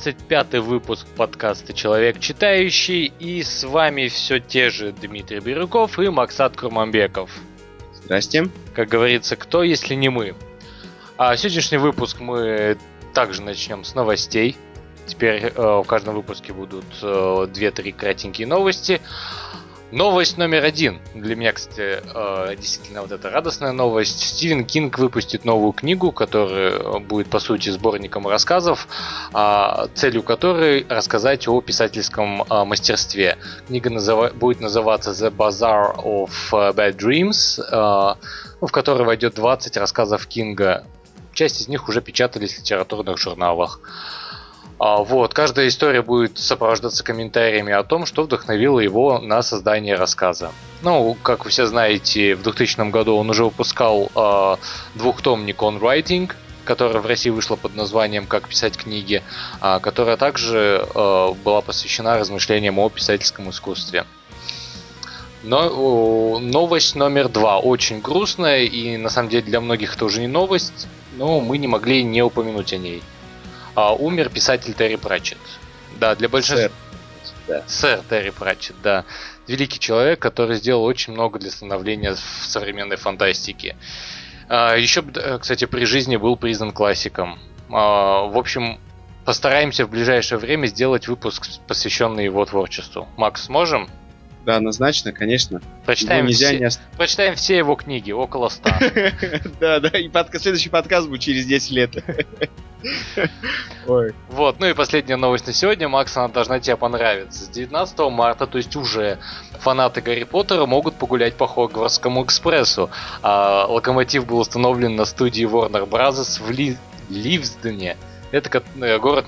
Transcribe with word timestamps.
Всем 0.00 0.14
привет! 0.14 0.20
Это 0.20 0.20
25 0.20 0.54
выпуск 0.62 1.06
подкаста 1.16 1.72
«Человек 1.72 2.20
читающий» 2.20 3.12
и 3.18 3.42
с 3.42 3.64
вами 3.64 4.08
все 4.08 4.40
те 4.40 4.70
же 4.70 4.92
Дмитрий 4.92 5.40
Бирюков 5.40 5.98
и 5.98 6.08
Максат 6.08 6.56
Курманбеков. 6.56 7.30
Здрасте. 7.94 8.48
Как 8.74 8.88
говорится, 8.88 9.36
кто, 9.36 9.62
если 9.62 9.94
не 9.94 10.08
мы? 10.08 10.34
А 11.16 11.36
сегодняшний 11.36 11.78
выпуск 11.78 12.20
мы 12.20 12.78
также 13.12 13.42
начнем 13.42 13.84
с 13.84 13.94
новостей. 13.94 14.56
Теперь 15.06 15.44
э, 15.44 15.52
в 15.54 15.84
каждом 15.84 16.14
выпуске 16.14 16.52
будут 16.52 16.86
э, 17.02 17.06
2-3 17.06 17.92
кратенькие 17.92 18.46
новости. 18.46 19.00
Новость 19.92 20.38
номер 20.38 20.64
один. 20.64 21.00
Для 21.14 21.34
меня, 21.34 21.52
кстати, 21.52 22.00
э, 22.00 22.54
действительно 22.56 23.02
вот 23.02 23.10
эта 23.10 23.28
радостная 23.28 23.72
новость. 23.72 24.20
Стивен 24.20 24.64
Кинг 24.64 24.96
выпустит 24.98 25.44
новую 25.44 25.72
книгу, 25.72 26.12
которая 26.12 27.00
будет, 27.00 27.28
по 27.28 27.40
сути, 27.40 27.70
сборником 27.70 28.28
рассказов, 28.28 28.86
а, 29.32 29.88
целью 29.94 30.22
которой 30.22 30.86
рассказать 30.88 31.48
о 31.48 31.60
писательском 31.60 32.44
а, 32.48 32.64
мастерстве. 32.64 33.36
Книга 33.66 33.90
будет 34.32 34.60
называться 34.60 35.10
The 35.10 35.34
Bazaar 35.34 35.96
of 35.96 36.30
Bad 36.52 36.96
Dreams, 36.96 37.60
а, 37.72 38.16
ну, 38.60 38.68
в 38.68 38.70
которой 38.70 39.02
войдет 39.02 39.34
20 39.34 39.76
рассказов 39.76 40.24
Кинга. 40.28 40.84
Часть 41.32 41.62
из 41.62 41.66
них 41.66 41.88
уже 41.88 42.00
печатались 42.00 42.54
в 42.54 42.58
литературных 42.58 43.18
журналах. 43.18 43.80
А, 44.80 45.02
Вот, 45.02 45.34
каждая 45.34 45.68
история 45.68 46.00
будет 46.00 46.38
сопровождаться 46.38 47.04
комментариями 47.04 47.70
о 47.70 47.82
том, 47.82 48.06
что 48.06 48.22
вдохновило 48.22 48.80
его 48.80 49.18
на 49.18 49.42
создание 49.42 49.94
рассказа. 49.94 50.52
Ну, 50.80 51.18
как 51.22 51.44
вы 51.44 51.50
все 51.50 51.66
знаете, 51.66 52.34
в 52.34 52.42
2000 52.42 52.90
году 52.90 53.14
он 53.16 53.28
уже 53.28 53.44
выпускал 53.44 54.10
э, 54.14 54.56
двухтомник 54.94 55.62
On 55.62 55.78
Writing, 55.78 56.32
которая 56.64 57.02
в 57.02 57.06
России 57.06 57.28
вышла 57.28 57.56
под 57.56 57.74
названием 57.76 58.24
«Как 58.26 58.48
писать 58.48 58.78
книги», 58.78 59.22
а, 59.60 59.80
которая 59.80 60.16
также 60.16 60.86
э, 60.94 61.32
была 61.44 61.60
посвящена 61.60 62.16
размышлениям 62.16 62.78
о 62.78 62.88
писательском 62.88 63.50
искусстве. 63.50 64.06
Но 65.42 65.68
о, 65.70 66.38
новость 66.38 66.94
номер 66.94 67.28
два 67.28 67.58
очень 67.58 68.00
грустная, 68.00 68.62
и 68.62 68.96
на 68.96 69.10
самом 69.10 69.28
деле 69.28 69.42
для 69.42 69.60
многих 69.60 69.96
это 69.96 70.06
уже 70.06 70.22
не 70.22 70.26
новость, 70.26 70.88
но 71.18 71.38
мы 71.40 71.58
не 71.58 71.66
могли 71.66 72.02
не 72.02 72.22
упомянуть 72.22 72.72
о 72.72 72.78
ней. 72.78 73.02
А, 73.74 73.94
умер 73.94 74.30
писатель 74.30 74.74
Терри 74.74 74.96
Пратчетт. 74.96 75.38
Да, 75.98 76.14
для 76.14 76.28
большинства... 76.28 76.68
Сэр. 76.68 76.72
Да. 77.48 77.62
Сэр 77.66 78.00
Терри 78.08 78.30
Пратчетт, 78.30 78.76
да. 78.82 79.04
Великий 79.46 79.78
человек, 79.78 80.20
который 80.20 80.56
сделал 80.56 80.84
очень 80.84 81.12
много 81.12 81.38
для 81.38 81.50
становления 81.50 82.14
в 82.14 82.18
современной 82.46 82.96
фантастике. 82.96 83.76
А, 84.48 84.76
Еще, 84.76 85.04
э, 85.14 85.38
кстати, 85.38 85.64
при 85.64 85.84
жизни 85.84 86.16
был 86.16 86.36
признан 86.36 86.72
классиком. 86.72 87.38
А, 87.70 88.24
В 88.26 88.36
общем, 88.36 88.80
постараемся 89.24 89.86
в 89.86 89.90
ближайшее 89.90 90.38
время 90.38 90.66
сделать 90.66 91.08
выпуск, 91.08 91.46
посвященный 91.66 92.24
его 92.24 92.44
творчеству. 92.44 93.08
Макс, 93.16 93.44
сможем? 93.44 93.88
Да, 94.46 94.56
однозначно, 94.56 95.12
конечно. 95.12 95.60
Прочитаем, 95.84 96.26
нельзя 96.26 96.48
все, 96.48 96.58
не 96.58 96.64
ост- 96.66 96.80
прочитаем 96.96 97.34
все 97.34 97.56
его 97.58 97.74
книги, 97.74 98.10
около 98.10 98.48
ста. 98.48 98.78
Да, 99.60 99.80
да, 99.80 99.98
и 99.98 100.08
подка- 100.08 100.38
следующий 100.38 100.70
подкаст 100.70 101.08
будет 101.08 101.20
через 101.20 101.44
10 101.46 101.70
лет. 101.72 102.04
Ой. 103.86 104.14
Вот, 104.30 104.58
ну 104.58 104.66
и 104.66 104.72
последняя 104.72 105.16
новость 105.16 105.46
на 105.46 105.52
сегодня, 105.52 105.88
Макс, 105.88 106.16
она 106.16 106.28
должна 106.28 106.60
тебе 106.60 106.76
понравиться. 106.76 107.44
С 107.44 107.48
19 107.48 107.98
марта, 108.10 108.46
то 108.46 108.58
есть 108.58 108.74
уже, 108.76 109.18
фанаты 109.60 110.00
Гарри 110.00 110.24
Поттера 110.24 110.64
могут 110.66 110.94
погулять 110.94 111.34
по 111.34 111.46
Хогвартскому 111.46 112.24
экспрессу. 112.24 112.90
А, 113.22 113.66
локомотив 113.66 114.26
был 114.26 114.38
установлен 114.38 114.96
на 114.96 115.04
студии 115.04 115.46
Warner 115.46 115.86
Bros. 115.88 116.40
в 116.42 116.50
Ли- 116.50 116.78
Ливсдене. 117.10 117.96
Это 118.30 118.62
э, 118.80 118.98
город, 118.98 119.26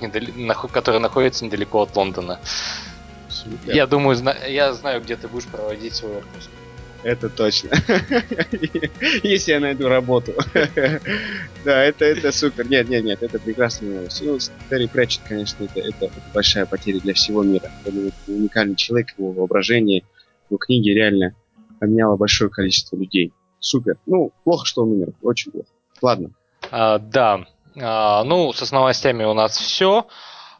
который 0.72 1.01
находится 1.01 1.45
недалеко 1.45 1.83
от 1.83 1.97
Лондона. 1.97 2.39
Супер. 3.42 3.75
Я 3.75 3.86
думаю, 3.86 4.16
зна- 4.16 4.36
я 4.47 4.72
знаю, 4.72 5.00
где 5.00 5.16
ты 5.16 5.28
будешь 5.28 5.47
проводить 5.47 5.94
свой 5.94 6.19
отпуск. 6.19 6.50
Это 7.04 7.28
точно. 7.28 7.70
Если 9.22 9.53
я 9.53 9.60
найду 9.60 9.88
работу. 9.88 10.32
Да, 11.64 11.80
это, 11.84 12.04
это 12.04 12.32
супер. 12.32 12.69
Нет, 12.69 12.88
нет, 12.88 13.04
нет, 13.04 13.22
это 13.22 13.38
прекрасная 13.38 13.94
новость. 13.94 14.20
Ну, 14.25 14.36
Терри 14.69 14.88
Пратчетт, 14.88 15.22
конечно, 15.28 15.62
это, 15.62 15.78
это, 15.78 16.10
большая 16.34 16.66
потеря 16.66 16.98
для 16.98 17.14
всего 17.14 17.44
мира. 17.44 17.70
Это 17.84 17.97
уникальный 18.26 18.75
человек, 18.75 19.10
его 19.16 19.30
воображение, 19.30 20.03
его 20.50 20.59
книги 20.59 20.91
реально 20.91 21.36
поменяло 21.78 22.16
большое 22.16 22.50
количество 22.50 22.97
людей. 22.97 23.32
Супер. 23.60 23.97
Ну, 24.06 24.32
плохо, 24.42 24.66
что 24.66 24.82
он 24.82 24.91
умер. 24.91 25.12
Очень 25.22 25.53
плохо. 25.53 25.69
Ладно. 26.00 26.30
А, 26.72 26.98
да. 26.98 27.47
А, 27.80 28.24
ну, 28.24 28.53
с 28.53 28.72
новостями 28.72 29.22
у 29.22 29.34
нас 29.34 29.56
все. 29.56 30.09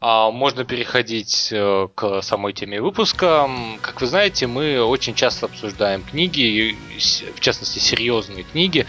Можно 0.03 0.65
переходить 0.65 1.51
э, 1.53 1.89
к 1.95 2.23
самой 2.23 2.53
теме 2.53 2.81
выпуска. 2.81 3.49
Как 3.81 4.01
вы 4.01 4.09
знаете, 4.09 4.49
мы 4.49 4.83
очень 4.83 5.15
часто 5.15 5.47
обсуждаем 5.47 6.03
книги, 6.03 6.77
в 7.37 7.39
частности 7.39 7.79
серьезные 7.79 8.43
книги, 8.43 8.85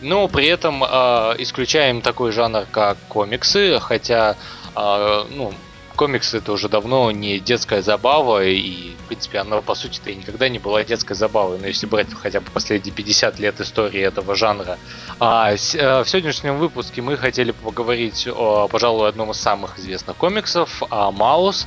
но 0.00 0.26
при 0.26 0.46
этом 0.46 0.82
а, 0.82 1.34
исключаем 1.38 2.02
такой 2.02 2.32
жанр, 2.32 2.66
как 2.70 2.98
комиксы, 3.08 3.78
хотя 3.80 4.36
а, 4.74 5.26
ну, 5.30 5.52
комиксы 5.96 6.38
это 6.38 6.52
уже 6.52 6.68
давно 6.68 7.10
не 7.10 7.40
детская 7.40 7.82
забава, 7.82 8.44
и 8.44 8.94
в 8.94 9.08
принципе 9.08 9.38
она 9.38 9.60
по 9.60 9.74
сути-то 9.74 10.10
и 10.10 10.16
никогда 10.16 10.48
не 10.48 10.58
была 10.58 10.84
детской 10.84 11.14
забавой, 11.14 11.58
но 11.58 11.66
если 11.66 11.86
брать 11.86 12.08
хотя 12.14 12.40
бы 12.40 12.50
последние 12.50 12.94
50 12.94 13.38
лет 13.40 13.60
истории 13.60 14.00
этого 14.00 14.36
жанра, 14.36 14.78
а, 15.18 15.52
э, 15.52 15.56
в 15.56 16.08
сегодняшнем 16.08 16.58
выпуске 16.58 17.02
мы 17.02 17.16
хотели 17.16 17.50
поговорить 17.50 18.28
о, 18.28 18.68
пожалуй, 18.68 19.08
одном 19.08 19.30
из 19.32 19.38
самых 19.38 19.78
известных 19.78 20.16
комиксов, 20.16 20.82
о 20.90 21.10
Маус, 21.10 21.66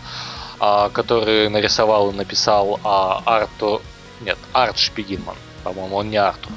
а, 0.59 0.90
который 0.90 1.50
нарисовал 1.50 2.11
и 2.11 2.16
написал 2.16 2.79
а, 2.84 3.22
Арту... 3.25 3.81
Нет, 4.22 4.38
Арт 4.51 4.78
Шпигинман. 4.78 5.35
По-моему, 5.64 5.96
он 5.97 6.09
не 6.09 6.18
Артур. 6.18 6.52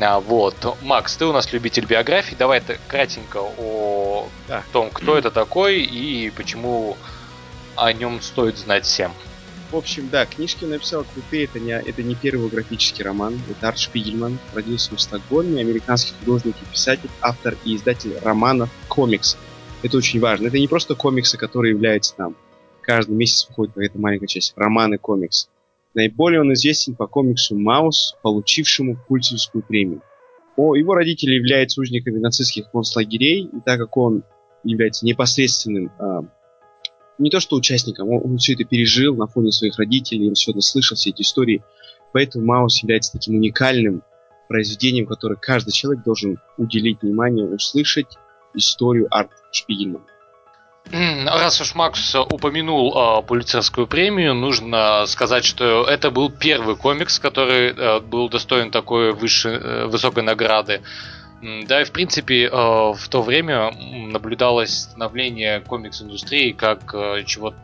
А, 0.00 0.20
вот. 0.20 0.54
Макс, 0.82 1.16
ты 1.16 1.26
у 1.26 1.32
нас 1.32 1.52
любитель 1.52 1.84
биографий. 1.84 2.36
Давай 2.38 2.60
ты 2.60 2.78
кратенько 2.88 3.38
о 3.58 4.28
Да. 4.48 4.62
том, 4.72 4.90
кто 4.90 5.16
это 5.18 5.30
такой 5.30 5.82
и 5.82 6.30
почему 6.30 6.96
о 7.76 7.92
нем 7.92 8.20
стоит 8.20 8.56
знать 8.58 8.84
всем. 8.84 9.12
В 9.70 9.76
общем, 9.76 10.08
да, 10.08 10.26
книжки 10.26 10.64
написал 10.64 11.04
крутые. 11.04 11.44
Это 11.44 11.60
не, 11.60 11.70
это 11.72 12.02
не 12.02 12.14
первый 12.14 12.48
графический 12.48 13.04
роман. 13.04 13.40
Это 13.48 13.68
Арт 13.68 13.78
Шпигельман. 13.78 14.38
Родился 14.54 14.96
в 14.96 15.00
Стокгольме. 15.00 15.60
Американский 15.60 16.14
художник 16.18 16.56
и 16.60 16.64
писатель, 16.72 17.10
автор 17.20 17.56
и 17.64 17.76
издатель 17.76 18.18
романов, 18.22 18.68
комиксов. 18.88 19.38
Это 19.82 19.96
очень 19.96 20.18
важно. 20.20 20.48
Это 20.48 20.58
не 20.58 20.66
просто 20.66 20.94
комиксы, 20.94 21.36
которые 21.38 21.72
являются 21.72 22.14
там. 22.16 22.34
Каждый 22.82 23.12
месяц 23.12 23.46
выходит 23.48 23.74
какая-то 23.74 23.98
маленькая 23.98 24.26
часть. 24.26 24.54
Романы, 24.56 24.98
комикс. 24.98 25.48
Наиболее 25.94 26.40
он 26.40 26.52
известен 26.52 26.94
по 26.94 27.06
комиксу 27.06 27.56
«Маус», 27.58 28.16
получившему 28.22 28.96
Пульцевскую 29.08 29.62
премию. 29.62 30.02
О, 30.56 30.74
его 30.74 30.94
родители 30.94 31.34
являются 31.34 31.80
узниками 31.80 32.18
нацистских 32.18 32.70
концлагерей, 32.70 33.44
и 33.44 33.60
так 33.64 33.78
как 33.78 33.96
он 33.96 34.22
является 34.62 35.06
непосредственным 35.06 35.90
а, 35.98 36.22
не 37.20 37.30
то 37.30 37.38
что 37.38 37.56
участником, 37.56 38.08
он, 38.08 38.22
он 38.24 38.38
все 38.38 38.54
это 38.54 38.64
пережил 38.64 39.14
на 39.14 39.26
фоне 39.26 39.52
своих 39.52 39.78
родителей, 39.78 40.28
он 40.28 40.34
все 40.34 40.52
это 40.52 40.60
слышал, 40.60 40.96
все 40.96 41.10
эти 41.10 41.22
истории. 41.22 41.62
Поэтому 42.12 42.46
Маус 42.46 42.82
является 42.82 43.12
таким 43.12 43.36
уникальным 43.36 44.02
произведением, 44.48 45.06
которое 45.06 45.36
каждый 45.36 45.72
человек 45.72 46.02
должен 46.04 46.38
уделить 46.56 47.02
внимание, 47.02 47.46
услышать 47.46 48.08
историю 48.54 49.06
Арт 49.10 49.30
Шпигельмана. 49.52 50.04
Раз 50.92 51.60
уж 51.60 51.74
Макс 51.74 52.14
упомянул 52.16 52.92
э, 52.96 53.22
Пулитцерскую 53.22 53.86
премию, 53.86 54.34
нужно 54.34 55.06
сказать, 55.06 55.44
что 55.44 55.84
это 55.84 56.10
был 56.10 56.30
первый 56.30 56.74
комикс, 56.74 57.20
который 57.20 57.70
э, 57.70 58.00
был 58.00 58.28
достоин 58.28 58.70
такой 58.72 59.12
выше, 59.12 59.50
э, 59.50 59.86
высокой 59.86 60.24
награды. 60.24 60.82
Да, 61.42 61.80
и 61.80 61.84
в 61.84 61.92
принципе 61.92 62.46
э, 62.46 62.50
в 62.50 63.08
то 63.08 63.22
время 63.22 63.72
наблюдалось 63.72 64.80
становление 64.80 65.60
комикс-индустрии 65.60 66.52
как 66.52 66.94
э, 66.94 67.22
чего-то 67.24 67.56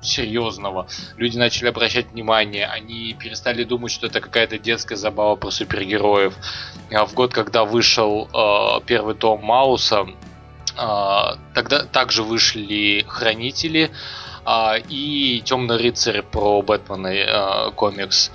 серьезного. 0.00 0.86
Люди 1.16 1.38
начали 1.38 1.68
обращать 1.68 2.12
внимание, 2.12 2.66
они 2.66 3.16
перестали 3.18 3.64
думать, 3.64 3.92
что 3.92 4.06
это 4.08 4.20
какая-то 4.20 4.58
детская 4.58 4.96
забава 4.96 5.36
про 5.36 5.50
супергероев. 5.50 6.34
А 6.92 7.06
в 7.06 7.14
год, 7.14 7.32
когда 7.32 7.64
вышел 7.64 8.28
э, 8.28 8.80
первый 8.86 9.14
том 9.14 9.42
Мауса, 9.42 10.00
а, 10.00 10.06
тогда 11.54 11.84
также 11.84 12.22
вышли 12.22 13.04
Хранители 13.08 13.90
а, 14.44 14.76
и 14.76 15.42
Темный 15.44 15.76
рыцарь 15.76 16.22
про 16.22 16.62
Бэтмена 16.62 17.10
а, 17.10 17.70
комикс. 17.72 18.30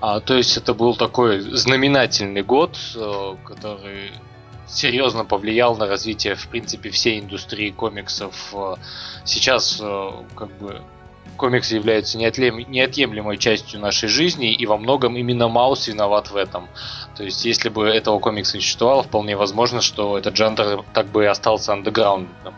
А, 0.00 0.20
то 0.20 0.34
есть 0.34 0.56
это 0.56 0.74
был 0.74 0.96
такой 0.96 1.40
знаменательный 1.40 2.42
год, 2.42 2.76
э, 2.96 3.36
который 3.44 4.12
серьезно 4.66 5.24
повлиял 5.24 5.76
на 5.76 5.86
развитие, 5.86 6.34
в 6.34 6.48
принципе, 6.48 6.90
всей 6.90 7.20
индустрии 7.20 7.70
комиксов. 7.70 8.34
Э, 8.52 8.76
Сейчас, 9.24 9.78
э, 9.80 10.10
как 10.34 10.50
бы, 10.58 10.80
комиксы 11.36 11.74
являются 11.74 12.18
неотъемлемой 12.18 13.38
частью 13.38 13.80
нашей 13.80 14.08
жизни, 14.08 14.52
и 14.52 14.66
во 14.66 14.76
многом 14.76 15.16
именно 15.16 15.48
Маус 15.48 15.88
виноват 15.88 16.30
в 16.30 16.36
этом. 16.36 16.68
То 17.16 17.24
есть, 17.24 17.44
если 17.44 17.68
бы 17.68 17.86
этого 17.88 18.18
комикса 18.18 18.56
не 18.56 18.62
существовало, 18.62 19.02
вполне 19.02 19.36
возможно, 19.36 19.80
что 19.80 20.18
этот 20.18 20.36
жанр 20.36 20.84
так 20.92 21.06
бы 21.06 21.24
и 21.24 21.26
остался 21.26 21.72
андеграундом. 21.72 22.54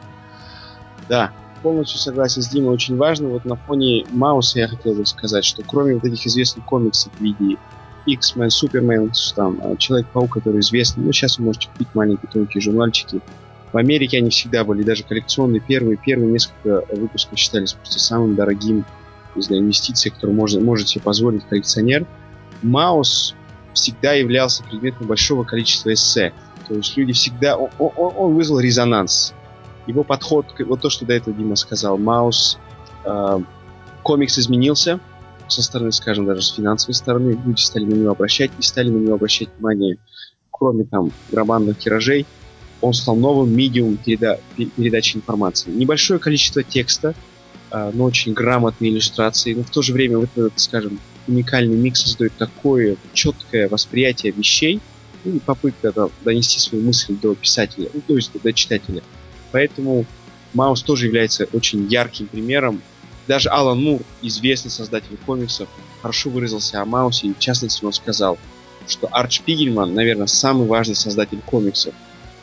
Да, 1.08 1.32
полностью 1.62 1.98
согласен 1.98 2.42
с 2.42 2.48
Димой. 2.48 2.74
Очень 2.74 2.96
важно, 2.96 3.28
вот 3.28 3.44
на 3.44 3.56
фоне 3.56 4.04
Мауса 4.10 4.60
я 4.60 4.68
хотел 4.68 4.94
бы 4.94 5.06
сказать, 5.06 5.44
что 5.44 5.62
кроме 5.62 5.94
вот 5.94 6.04
этих 6.04 6.26
известных 6.26 6.64
комиксов 6.64 7.12
в 7.14 7.20
виде 7.20 7.56
X-Men, 8.06 8.50
Супермен, 8.50 9.12
там, 9.34 9.60
а, 9.62 9.76
Человек-паук, 9.76 10.34
который 10.34 10.60
известный, 10.60 11.04
ну, 11.04 11.12
сейчас 11.12 11.38
вы 11.38 11.46
можете 11.46 11.68
купить 11.68 11.88
маленькие 11.94 12.30
тонкие 12.30 12.60
журнальчики. 12.60 13.20
В 13.74 13.76
Америке 13.76 14.18
они 14.18 14.30
всегда 14.30 14.62
были, 14.62 14.84
даже 14.84 15.02
коллекционные 15.02 15.60
первые, 15.60 15.96
первые 15.96 16.30
несколько 16.30 16.84
выпусков 16.94 17.36
считались 17.36 17.72
просто 17.72 17.98
самым 17.98 18.36
дорогим, 18.36 18.84
не 19.34 19.42
знаю, 19.42 19.62
инвестицией, 19.62 20.14
которую 20.14 20.36
можно, 20.36 20.60
может 20.60 20.86
себе 20.86 21.02
позволить 21.02 21.42
коллекционер. 21.42 22.06
Маус 22.62 23.34
всегда 23.72 24.12
являлся 24.12 24.62
предметом 24.62 25.08
большого 25.08 25.42
количества 25.42 25.92
эссе. 25.92 26.32
То 26.68 26.74
есть 26.74 26.96
люди 26.96 27.12
всегда... 27.14 27.56
Он, 27.56 27.68
он, 27.80 28.12
он 28.16 28.34
вызвал 28.36 28.60
резонанс. 28.60 29.34
Его 29.88 30.04
подход, 30.04 30.46
вот 30.60 30.80
то, 30.80 30.88
что 30.88 31.04
до 31.04 31.14
этого 31.14 31.36
Дима 31.36 31.56
сказал, 31.56 31.98
Маус, 31.98 32.58
э, 33.04 33.40
комикс 34.04 34.38
изменился 34.38 35.00
со 35.48 35.64
стороны, 35.64 35.90
скажем, 35.90 36.26
даже 36.26 36.42
с 36.42 36.54
финансовой 36.54 36.94
стороны. 36.94 37.36
Люди 37.44 37.60
стали 37.60 37.86
на 37.86 37.94
него 37.94 38.12
обращать 38.12 38.52
и 38.56 38.62
стали 38.62 38.88
на 38.88 38.98
него 38.98 39.14
обращать 39.14 39.48
внимание, 39.56 39.96
кроме 40.52 40.84
там 40.84 41.10
барабанных 41.32 41.76
тиражей. 41.76 42.24
Он 42.80 42.92
новым 43.06 43.54
медиумом 43.54 43.96
переда 43.96 44.40
передачи 44.56 45.16
информации. 45.16 45.70
Небольшое 45.70 46.20
количество 46.20 46.62
текста, 46.62 47.14
э, 47.70 47.90
но 47.94 48.04
очень 48.04 48.34
грамотные 48.34 48.90
иллюстрации, 48.90 49.54
но 49.54 49.62
в 49.62 49.70
то 49.70 49.80
же 49.80 49.92
время 49.92 50.18
вот 50.18 50.30
этот, 50.36 50.52
скажем, 50.60 51.00
уникальный 51.26 51.76
микс 51.76 52.02
создает 52.02 52.34
такое 52.36 52.96
четкое 53.12 53.68
восприятие 53.68 54.32
вещей, 54.32 54.80
ну, 55.24 55.36
и 55.36 55.38
попытка 55.38 55.92
да, 55.92 56.08
донести 56.24 56.58
свою 56.58 56.84
мысль 56.84 57.16
до 57.20 57.34
писателя, 57.34 57.88
ну, 57.94 58.02
то 58.06 58.16
есть 58.16 58.30
до 58.34 58.52
читателя. 58.52 59.02
Поэтому 59.52 60.04
Маус 60.52 60.82
тоже 60.82 61.06
является 61.06 61.46
очень 61.52 61.86
ярким 61.88 62.26
примером. 62.26 62.82
Даже 63.26 63.48
Алан 63.48 63.82
Мур, 63.82 64.02
известный 64.20 64.70
создатель 64.70 65.16
комиксов, 65.24 65.68
хорошо 66.02 66.28
выразился 66.28 66.82
о 66.82 66.84
Маусе, 66.84 67.28
и 67.28 67.34
в 67.34 67.38
частности 67.38 67.84
он 67.84 67.92
сказал, 67.92 68.38
что 68.86 69.08
Арч 69.10 69.40
Пигельман, 69.40 69.94
наверное, 69.94 70.26
самый 70.26 70.66
важный 70.66 70.94
создатель 70.94 71.40
комиксов. 71.46 71.94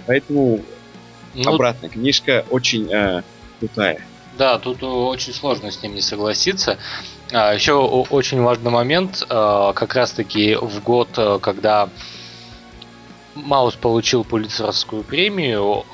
Поэтому 0.08 0.62
ну, 1.34 1.54
обратно, 1.54 1.90
книжка 1.90 2.46
очень 2.50 2.92
э, 2.92 3.24
крутая. 3.60 4.02
Да, 4.38 4.58
тут 4.58 4.82
очень 4.84 5.34
сложно 5.34 5.72
с 5.72 5.82
ним 5.84 5.96
не 5.96 6.02
согласиться. 6.02 6.78
А, 7.32 7.54
еще 7.54 7.74
очень 7.74 8.42
важный 8.42 8.72
момент, 8.72 9.26
а, 9.30 9.74
как 9.74 9.94
раз-таки 9.96 10.56
в 10.56 10.82
год, 10.84 11.10
а, 11.18 11.40
когда 11.40 11.90
Маус 13.34 13.76
получил 13.76 14.26
Пулитцеровскую 14.26 15.04
премию, 15.04 15.86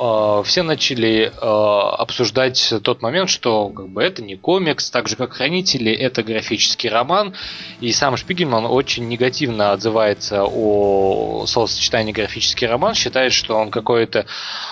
все 0.43 0.63
начали 0.63 1.31
обсуждать 1.39 2.73
тот 2.81 3.03
момент, 3.03 3.29
что 3.29 3.69
как 3.69 3.89
бы 3.89 4.01
это 4.01 4.23
не 4.23 4.35
комикс, 4.35 4.89
так 4.89 5.07
же 5.07 5.15
как 5.15 5.33
Хранители, 5.33 5.91
это 5.91 6.23
графический 6.23 6.89
роман, 6.89 7.35
и 7.79 7.91
сам 7.91 8.17
Шпигельман 8.17 8.65
очень 8.65 9.07
негативно 9.07 9.71
отзывается 9.71 10.45
о 10.45 11.45
словосочетании 11.45 12.11
графический 12.11 12.65
роман, 12.65 12.95
считает, 12.95 13.33
что 13.33 13.55
он 13.55 13.69
какой-то 13.69 14.25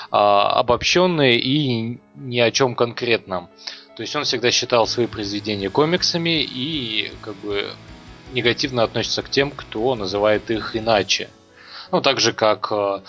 обобщенный 0.09 1.38
и 1.38 2.00
ни 2.15 2.39
о 2.39 2.50
чем 2.50 2.73
конкретном. 2.73 3.47
То 3.95 4.01
есть 4.01 4.15
он 4.15 4.23
всегда 4.23 4.50
считал 4.50 4.88
свои 4.88 5.06
произведения 5.06 5.69
комиксами 5.69 6.41
и 6.41 7.11
как 7.21 7.35
бы 7.35 7.69
негативно 8.33 8.81
относится 8.83 9.21
к 9.21 9.29
тем, 9.29 9.51
кто 9.51 9.94
называет 9.94 10.50
их 10.50 10.75
иначе. 10.75 11.29
Ну, 11.91 12.01
так 12.01 12.19
же, 12.19 12.33
как 12.33 12.71
э, 12.71 13.01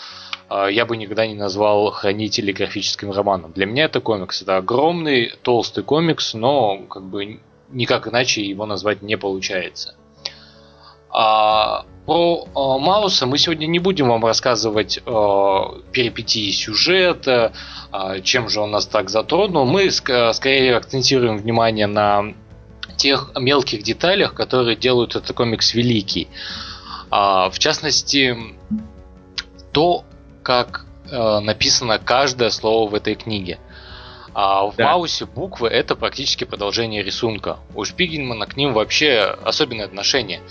э, 0.50 0.69
я 0.73 0.87
бы 0.87 0.96
никогда 0.96 1.26
не 1.26 1.34
назвал 1.34 1.90
«Хранители» 1.90 2.52
графическим 2.52 3.11
романом. 3.11 3.52
Для 3.52 3.67
меня 3.67 3.84
это 3.84 4.00
комикс. 4.00 4.43
Это 4.43 4.56
огромный, 4.56 5.32
толстый 5.43 5.82
комикс, 5.82 6.34
но 6.34 6.78
как 6.88 7.02
бы 7.05 7.40
никак 7.70 8.08
иначе 8.08 8.43
его 8.43 8.67
назвать 8.67 9.02
не 9.02 9.17
получается. 9.17 9.94
А 11.11 11.87
про 12.05 12.44
э, 12.44 12.49
Мауса 12.55 13.26
мы 13.26 13.38
сегодня 13.38 13.67
не 13.67 13.78
будем 13.78 14.08
вам 14.08 14.25
рассказывать 14.25 14.99
э, 14.99 15.00
перипетии 15.93 16.50
сюжета, 16.52 17.52
э, 17.93 18.20
чем 18.20 18.49
же 18.49 18.61
он 18.61 18.70
нас 18.70 18.87
так 18.87 19.08
затронул. 19.08 19.64
Мы 19.64 19.87
ск- 19.87 20.32
скорее 20.34 20.76
акцентируем 20.76 21.38
внимание 21.38 21.87
на 21.87 22.34
тех 22.96 23.32
мелких 23.38 23.82
деталях, 23.82 24.34
которые 24.34 24.76
делают 24.76 25.17
этот 25.17 25.34
комикс 25.37 25.75
великий. 25.75 26.28
А, 27.19 27.49
в 27.49 27.59
частности, 27.59 28.37
то, 29.73 30.05
как 30.43 30.85
э, 31.11 31.39
написано 31.41 31.99
каждое 31.99 32.51
слово 32.51 32.91
в 32.91 32.95
этой 32.95 33.15
книге. 33.15 33.59
А 34.35 34.67
в 34.67 34.77
да. 34.77 34.85
Маусе 34.85 35.25
буквы 35.25 35.69
это 35.69 35.97
практически 35.97 36.45
продолжение 36.45 37.03
рисунка. 37.03 37.57
У 37.75 37.87
Шпигельмана 37.87 38.45
к 38.45 38.59
ним 38.59 38.75
вообще 38.75 39.35
особенное 39.43 39.87
отношение. 39.87 40.43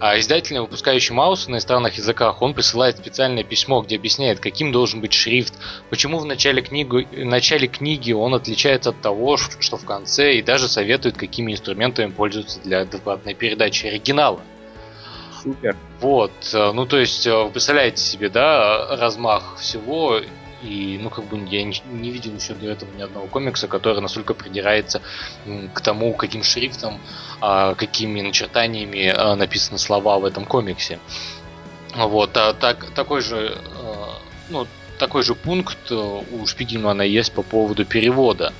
А 0.00 0.18
издательный, 0.18 0.60
выпускающий 0.60 1.14
Маус 1.14 1.46
на 1.46 1.52
иностранных 1.52 1.98
языках, 1.98 2.42
он 2.42 2.52
присылает 2.52 2.98
специальное 2.98 3.44
письмо, 3.44 3.80
где 3.82 3.94
объясняет, 3.94 4.40
каким 4.40 4.72
должен 4.72 5.00
быть 5.00 5.12
шрифт, 5.12 5.54
почему 5.88 6.18
в 6.18 6.24
начале, 6.24 6.62
книгу, 6.62 7.02
в 7.04 7.24
начале 7.24 7.68
книги 7.68 8.10
он 8.10 8.34
отличается 8.34 8.90
от 8.90 9.00
того, 9.00 9.36
что 9.36 9.76
в 9.76 9.84
конце, 9.84 10.34
и 10.34 10.42
даже 10.42 10.66
советует, 10.66 11.16
какими 11.16 11.52
инструментами 11.52 12.10
пользоваться 12.10 12.58
для 12.58 12.80
адекватной 12.80 13.34
передачи 13.34 13.86
оригинала. 13.86 14.40
Супер. 15.42 15.76
Вот, 16.00 16.32
э, 16.52 16.72
ну 16.72 16.86
то 16.86 16.98
есть, 16.98 17.26
вы 17.26 17.50
представляете 17.50 18.02
себе, 18.02 18.28
да, 18.28 18.96
размах 18.96 19.56
всего, 19.58 20.20
и, 20.62 20.98
ну, 21.00 21.08
как 21.08 21.24
бы 21.26 21.38
я 21.48 21.62
не, 21.62 22.10
видел 22.10 22.34
еще 22.34 22.54
до 22.54 22.66
этого 22.66 22.90
ни 22.96 23.02
одного 23.02 23.28
комикса, 23.28 23.68
который 23.68 24.00
настолько 24.00 24.34
придирается 24.34 25.00
к 25.72 25.80
тому, 25.80 26.14
каким 26.14 26.42
шрифтом, 26.42 27.00
а, 27.40 27.76
какими 27.76 28.20
начертаниями 28.22 29.06
а, 29.06 29.36
написаны 29.36 29.78
слова 29.78 30.18
в 30.18 30.24
этом 30.24 30.44
комиксе. 30.44 30.98
Вот, 31.94 32.36
а 32.36 32.54
так, 32.54 32.90
такой 32.90 33.20
же, 33.20 33.56
ну, 34.48 34.66
такой 34.98 35.22
же 35.22 35.34
пункт 35.34 35.78
э, 35.90 35.94
у 35.94 36.46
Шпигельмана 36.46 37.02
есть 37.02 37.32
по 37.32 37.42
поводу 37.42 37.84
перевода. 37.84 38.52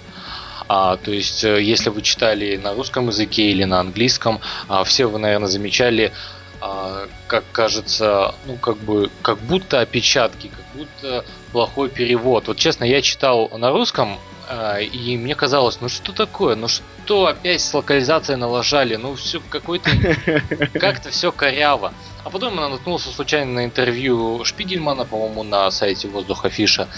А, 0.68 0.96
то 0.96 1.10
есть, 1.10 1.44
э, 1.44 1.62
если 1.62 1.90
вы 1.90 2.02
читали 2.02 2.56
на 2.56 2.74
русском 2.74 3.08
языке 3.08 3.50
или 3.50 3.64
на 3.64 3.80
английском, 3.80 4.40
а, 4.68 4.84
все 4.84 5.06
вы, 5.06 5.18
наверное, 5.18 5.48
замечали 5.48 6.12
как 6.60 7.44
кажется, 7.52 8.34
ну 8.46 8.56
как 8.56 8.78
бы, 8.78 9.10
как 9.22 9.38
будто 9.38 9.80
опечатки, 9.80 10.48
как 10.48 10.64
будто 10.74 11.24
плохой 11.52 11.88
перевод. 11.88 12.48
Вот 12.48 12.56
честно, 12.56 12.84
я 12.84 13.00
читал 13.02 13.48
на 13.56 13.70
русском, 13.70 14.18
а, 14.48 14.78
и 14.78 15.16
мне 15.16 15.34
казалось, 15.34 15.80
ну 15.80 15.88
что 15.88 16.12
такое, 16.12 16.56
ну 16.56 16.68
что 16.68 17.26
опять 17.26 17.60
с 17.60 17.74
локализацией 17.74 18.38
налажали, 18.38 18.96
ну 18.96 19.14
все 19.14 19.40
какой-то, 19.40 19.90
как-то 20.74 21.10
все 21.10 21.30
коряво. 21.30 21.92
А 22.24 22.30
потом 22.30 22.54
я 22.56 22.68
наткнулся 22.68 23.10
случайно 23.10 23.52
на 23.52 23.64
интервью 23.64 24.44
Шпигельмана, 24.44 25.04
по-моему, 25.04 25.42
на 25.42 25.70
сайте 25.70 26.08
Воздуха 26.08 26.48
Фиша, 26.48 26.88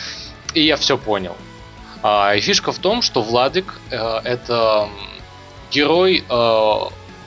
и 0.54 0.62
я 0.62 0.76
все 0.76 0.96
понял. 0.96 1.36
А, 2.02 2.34
и 2.34 2.40
фишка 2.40 2.72
в 2.72 2.78
том, 2.78 3.02
что 3.02 3.20
Владик 3.20 3.80
э, 3.90 3.96
это 4.24 4.88
герой 5.70 6.24
э, 6.28 6.78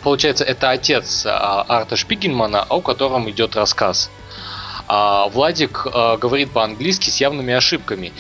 получается, 0.04 0.44
это 0.44 0.70
отец 0.70 1.26
а, 1.26 1.66
Арта 1.68 1.96
Шпигельмана, 1.96 2.64
о 2.64 2.82
котором 2.82 3.30
идет 3.30 3.56
рассказ. 3.56 4.10
А 4.88 5.28
Владик 5.30 5.88
а, 5.92 6.18
говорит 6.18 6.52
по-английски 6.52 7.10
с 7.10 7.20
явными 7.20 7.54
ошибками. 7.54 8.14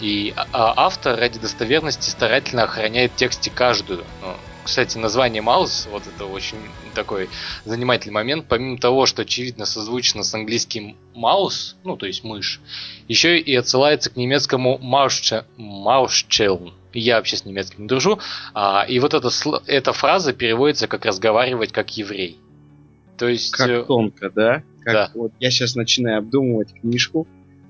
И 0.00 0.32
автор 0.52 1.18
ради 1.18 1.40
достоверности 1.40 2.08
старательно 2.08 2.62
охраняет 2.62 3.12
в 3.12 3.16
тексте 3.16 3.50
каждую. 3.50 4.04
Ну, 4.22 4.34
кстати, 4.62 4.98
название 4.98 5.40
Маус, 5.40 5.88
вот 5.90 6.02
это 6.06 6.26
очень 6.26 6.58
такой 6.94 7.30
занимательный 7.64 8.12
момент. 8.12 8.46
Помимо 8.48 8.76
того, 8.76 9.06
что 9.06 9.22
очевидно 9.22 9.64
созвучно 9.64 10.22
с 10.22 10.34
английским 10.34 10.96
маус, 11.14 11.76
ну 11.84 11.96
то 11.96 12.04
есть 12.06 12.22
мышь, 12.22 12.60
еще 13.08 13.38
и 13.38 13.54
отсылается 13.54 14.10
к 14.10 14.16
немецкому 14.16 14.78
Маушчелн, 14.78 16.74
я 16.92 17.16
вообще 17.16 17.36
с 17.36 17.44
немецким 17.44 17.82
не 17.82 17.88
дружу. 17.88 18.18
А, 18.54 18.84
и 18.88 18.98
вот 18.98 19.14
эта, 19.14 19.30
эта 19.66 19.92
фраза 19.92 20.32
переводится 20.32 20.86
как 20.88 21.04
разговаривать 21.04 21.72
как 21.72 21.96
еврей. 21.96 22.38
То 23.16 23.28
есть... 23.28 23.52
Как 23.52 23.68
э, 23.68 23.84
тонко, 23.84 24.30
да? 24.30 24.62
Как 24.80 24.94
да. 24.94 25.10
Вот 25.14 25.32
я 25.40 25.50
сейчас 25.50 25.74
начинаю 25.74 26.18
обдумывать 26.18 26.72
книжку. 26.72 27.26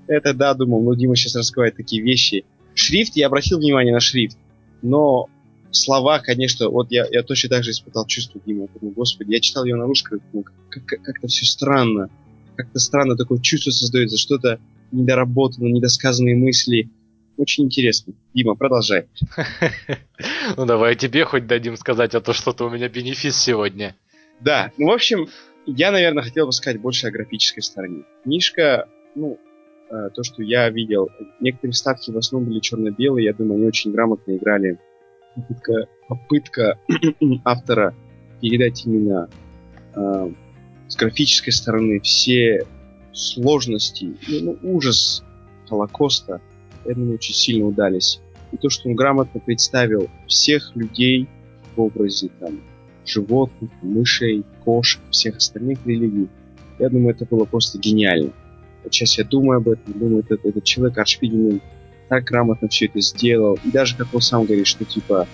Это 0.07 0.33
да, 0.33 0.53
думал, 0.53 0.81
ну 0.81 0.95
Дима 0.95 1.15
сейчас 1.15 1.35
раскрывает 1.35 1.75
такие 1.75 2.01
вещи. 2.01 2.45
Шрифт, 2.73 3.15
я 3.15 3.27
обратил 3.27 3.59
внимание 3.59 3.93
на 3.93 3.99
шрифт, 3.99 4.37
но 4.81 5.27
слова, 5.71 6.19
конечно, 6.19 6.69
вот 6.69 6.91
я, 6.91 7.05
я 7.11 7.23
точно 7.23 7.49
так 7.49 7.63
же 7.63 7.71
испытал 7.71 8.05
чувство 8.05 8.41
Дима. 8.45 8.67
Думаю, 8.79 8.95
господи, 8.95 9.31
я 9.33 9.39
читал 9.39 9.65
ее 9.65 9.75
на 9.75 9.85
русском, 9.85 10.21
ну, 10.33 10.43
как, 10.43 10.85
как, 10.85 11.01
как-то 11.01 11.27
все 11.27 11.45
странно. 11.45 12.09
Как-то 12.55 12.79
странно 12.79 13.15
такое 13.15 13.39
чувство 13.39 13.71
создается, 13.71 14.17
что-то 14.17 14.59
недоработано, 14.91 15.67
недосказанные 15.67 16.35
мысли. 16.35 16.89
Очень 17.39 17.65
интересно. 17.65 18.13
Дима, 18.33 18.55
продолжай. 18.55 19.07
Ну 20.57 20.65
давай 20.65 20.95
тебе 20.95 21.23
хоть 21.23 21.47
дадим 21.47 21.77
сказать, 21.77 22.13
а 22.13 22.19
то 22.19 22.33
что-то 22.33 22.65
у 22.65 22.69
меня 22.69 22.89
бенефис 22.89 23.37
сегодня. 23.37 23.95
Да, 24.41 24.73
ну 24.77 24.87
в 24.87 24.91
общем, 24.91 25.29
я, 25.65 25.91
наверное, 25.91 26.23
хотел 26.23 26.47
бы 26.47 26.51
сказать 26.51 26.81
больше 26.81 27.07
о 27.07 27.11
графической 27.11 27.63
стороне. 27.63 28.03
Книжка, 28.23 28.89
ну, 29.15 29.39
э, 29.89 30.09
то, 30.13 30.23
что 30.23 30.43
я 30.43 30.69
видел, 30.69 31.07
некоторые 31.39 31.73
ставки 31.75 32.11
в 32.11 32.17
основном 32.17 32.49
были 32.49 32.59
черно-белые, 32.59 33.25
я 33.27 33.33
думаю, 33.33 33.59
они 33.59 33.67
очень 33.67 33.93
грамотно 33.93 34.35
играли. 34.35 34.77
Попытка, 35.35 35.87
попытка 36.09 36.79
автора 37.45 37.95
передать 38.41 38.85
именно 38.85 39.29
э, 39.95 40.31
с 40.89 40.95
графической 40.97 41.53
стороны 41.53 42.01
все 42.01 42.65
сложности, 43.13 44.17
ну, 44.27 44.57
ужас 44.61 45.23
Холокоста, 45.69 46.41
думаю, 46.85 47.15
очень 47.15 47.33
сильно 47.33 47.65
удались. 47.65 48.19
И 48.51 48.57
то, 48.57 48.69
что 48.69 48.89
он 48.89 48.95
грамотно 48.95 49.39
представил 49.39 50.09
всех 50.27 50.75
людей 50.75 51.27
в 51.75 51.81
образе 51.81 52.29
там, 52.39 52.59
животных, 53.05 53.69
мышей, 53.81 54.43
кошек, 54.63 55.01
всех 55.11 55.37
остальных 55.37 55.79
религий, 55.85 56.27
я 56.79 56.89
думаю, 56.89 57.15
это 57.15 57.25
было 57.25 57.45
просто 57.45 57.77
гениально. 57.77 58.31
Вот 58.83 58.93
сейчас 58.93 59.17
я 59.17 59.23
думаю 59.23 59.57
об 59.57 59.67
этом, 59.67 59.93
думаю, 59.93 60.19
этот, 60.19 60.45
этот 60.45 60.63
человек, 60.63 60.97
Аршпигелин, 60.97 61.61
так 62.07 62.23
грамотно 62.23 62.67
все 62.69 62.85
это 62.85 63.01
сделал. 63.01 63.59
И 63.63 63.71
даже, 63.71 63.95
как 63.95 64.07
он 64.13 64.21
сам 64.21 64.45
говорит, 64.45 64.67
что 64.67 64.85
типа 64.85 65.27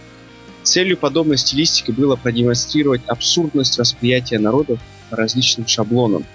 целью 0.65 0.97
подобной 0.97 1.37
стилистики 1.37 1.91
было 1.91 2.15
продемонстрировать 2.15 3.01
абсурдность 3.07 3.77
восприятия 3.77 4.39
народов 4.39 4.79
по 5.09 5.15
различным 5.15 5.67
шаблонам. 5.67 6.25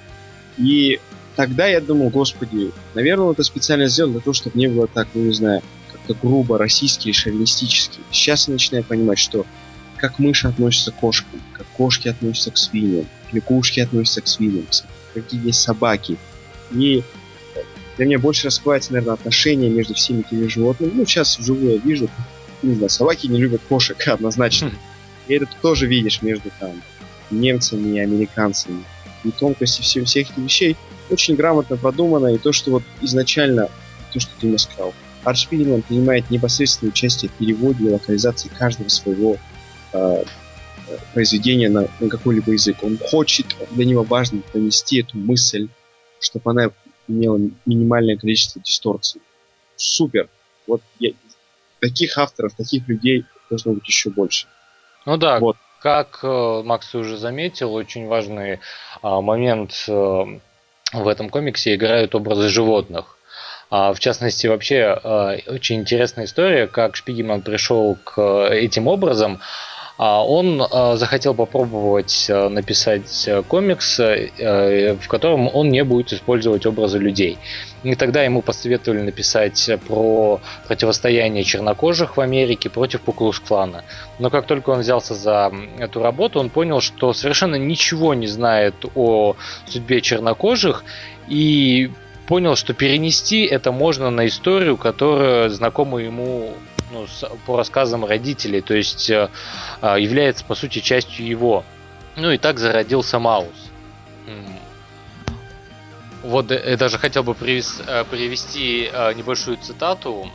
И 0.57 1.00
тогда 1.40 1.66
я 1.66 1.80
думал, 1.80 2.11
господи, 2.11 2.70
наверное, 2.92 3.25
он 3.25 3.32
это 3.32 3.44
специально 3.44 3.88
сделал 3.88 4.12
для 4.12 4.20
того, 4.20 4.35
чтобы 4.35 4.59
не 4.59 4.66
было 4.66 4.87
так, 4.87 5.09
ну 5.14 5.23
не 5.23 5.32
знаю, 5.32 5.62
как-то 5.90 6.12
грубо 6.12 6.59
российский 6.59 7.14
шовинистический. 7.14 8.00
Сейчас 8.11 8.47
я 8.47 8.52
начинаю 8.52 8.85
понимать, 8.85 9.18
что 9.18 9.47
как 9.97 10.18
мыши 10.18 10.49
относятся 10.49 10.92
к 10.92 10.97
кошкам, 10.97 11.40
как 11.54 11.66
кошки 11.68 12.09
относятся 12.09 12.50
к 12.50 12.59
свиньям, 12.59 13.06
лягушки 13.32 13.80
относятся 13.80 14.20
к 14.20 14.28
свиньям, 14.28 14.66
какие 15.14 15.47
есть 15.47 15.62
собаки. 15.62 16.18
И 16.73 17.02
для 17.97 18.04
меня 18.04 18.18
больше 18.18 18.49
раскрывается, 18.49 18.92
наверное, 18.92 19.14
отношения 19.14 19.70
между 19.70 19.94
всеми 19.94 20.20
этими 20.20 20.47
животными. 20.47 20.92
Ну, 20.92 21.06
сейчас 21.06 21.38
вживую 21.38 21.73
я 21.73 21.78
вижу, 21.78 22.11
не 22.61 22.75
знаю, 22.75 22.90
собаки 22.90 23.28
не 23.28 23.40
любят 23.40 23.62
кошек 23.66 23.97
однозначно. 24.09 24.73
И 25.26 25.32
это 25.32 25.47
ты 25.47 25.52
тоже 25.62 25.87
видишь 25.87 26.20
между 26.20 26.50
там 26.61 26.82
немцами 27.30 27.97
и 27.97 28.00
американцами. 28.00 28.85
И 29.25 29.30
тонкости 29.30 29.80
всех, 29.80 30.04
всех 30.04 30.28
этих 30.28 30.37
вещей 30.37 30.76
очень 31.11 31.37
грамотно 31.37 31.76
продумано. 31.76 32.29
И 32.29 32.38
то, 32.38 32.52
что 32.52 32.71
вот 32.71 32.83
изначально, 33.00 33.69
то, 34.12 34.21
что 34.21 34.31
ты 34.40 34.47
мне 34.47 34.59
сказал, 34.59 34.95
Арт 35.25 35.49
принимает 35.49 36.31
непосредственное 36.31 36.93
участие 36.93 37.31
в 37.31 37.35
переводе 37.35 37.85
и 37.85 37.90
локализации 37.90 38.49
каждого 38.49 38.88
своего 38.88 39.37
э, 39.93 40.25
произведения 41.12 41.69
на, 41.69 41.88
на 42.00 42.09
какой-либо 42.09 42.52
язык. 42.52 42.79
Он 42.83 42.99
хочет, 42.99 43.47
для 43.71 43.85
него 43.85 44.02
важно 44.02 44.43
донести 44.52 45.00
эту 45.00 45.19
мысль, 45.19 45.69
чтобы 46.21 46.50
она 46.50 46.71
имела 47.07 47.38
минимальное 47.67 48.17
количество 48.17 48.62
дисторций. 48.62 49.21
Супер. 49.76 50.29
Вот 50.67 50.83
я, 50.99 51.11
таких 51.81 52.17
авторов, 52.19 52.55
таких 52.55 52.88
людей 52.88 53.25
должно 53.49 53.73
быть 53.73 53.87
еще 53.87 54.11
больше. 54.11 54.47
Ну 55.07 55.17
да, 55.17 55.38
вот. 55.38 55.57
как 55.81 56.21
э, 56.23 56.62
Макс 56.64 56.95
уже 56.95 57.17
заметил, 57.17 57.75
очень 57.75 58.07
важный 58.07 58.52
э, 58.52 58.59
момент 59.02 59.85
э, 59.88 60.40
в 60.92 61.06
этом 61.09 61.28
комиксе 61.28 61.75
играют 61.75 62.14
образы 62.14 62.49
животных. 62.49 63.16
А, 63.70 63.92
в 63.92 64.00
частности, 64.00 64.47
вообще 64.49 64.99
э, 65.02 65.38
очень 65.47 65.80
интересная 65.80 66.25
история, 66.25 66.66
как 66.66 66.97
Шпигельман 66.97 67.42
пришел 67.42 67.97
к 68.02 68.49
этим 68.49 68.88
образам. 68.88 69.40
А 70.02 70.25
он 70.25 70.62
а, 70.62 70.97
захотел 70.97 71.35
попробовать 71.35 72.26
а, 72.30 72.49
написать 72.49 73.28
комикс, 73.49 73.99
в 73.99 75.09
котором 75.09 75.50
он 75.54 75.69
не 75.69 75.85
будет 75.85 76.14
использовать 76.14 76.64
образы 76.64 76.99
людей. 76.99 77.37
И 77.83 77.95
тогда 77.95 78.23
ему 78.23 78.40
посоветовали 78.40 79.02
написать 79.02 79.71
про 79.87 80.40
противостояние 80.66 81.45
чернокожих 81.45 82.16
в 82.16 82.21
Америке 82.23 82.71
против 82.71 83.02
Куклус-клана. 83.02 83.85
Но 84.19 84.30
как 84.30 84.47
только 84.47 84.71
он 84.71 84.80
взялся 84.80 85.12
за 85.12 85.52
эту 85.78 86.02
работу, 86.02 86.40
он 86.40 86.49
понял, 86.49 86.80
что 86.80 87.12
совершенно 87.12 87.57
ничего 87.57 88.14
не 88.14 88.26
знает 88.26 88.76
о 88.95 89.37
судьбе 89.66 90.00
чернокожих 90.00 90.83
и 91.28 91.90
понял, 92.26 92.57
что 92.57 92.73
перенести 92.73 93.45
это 93.45 93.71
можно 93.71 94.09
на 94.09 94.28
историю, 94.28 94.76
которая 94.76 95.50
знакома 95.50 95.99
ему 95.99 96.54
ну, 96.90 97.06
по 97.47 97.56
рассказам 97.56 98.04
родителей, 98.04 98.61
то 98.61 98.75
есть 98.75 99.09
э, 99.11 99.30
э, 99.80 99.97
является 100.00 100.44
по 100.44 100.54
сути 100.54 100.80
частью 100.80 101.26
его. 101.26 101.64
Ну 102.16 102.30
и 102.30 102.38
так 102.38 102.59
зародился 102.59 103.18
Маус. 103.18 103.70
Вот 106.23 106.50
я 106.50 106.76
даже 106.76 106.99
хотел 106.99 107.23
бы 107.23 107.32
э, 107.32 108.04
привести 108.04 108.90
э, 108.92 109.14
небольшую 109.14 109.56
цитату 109.56 110.30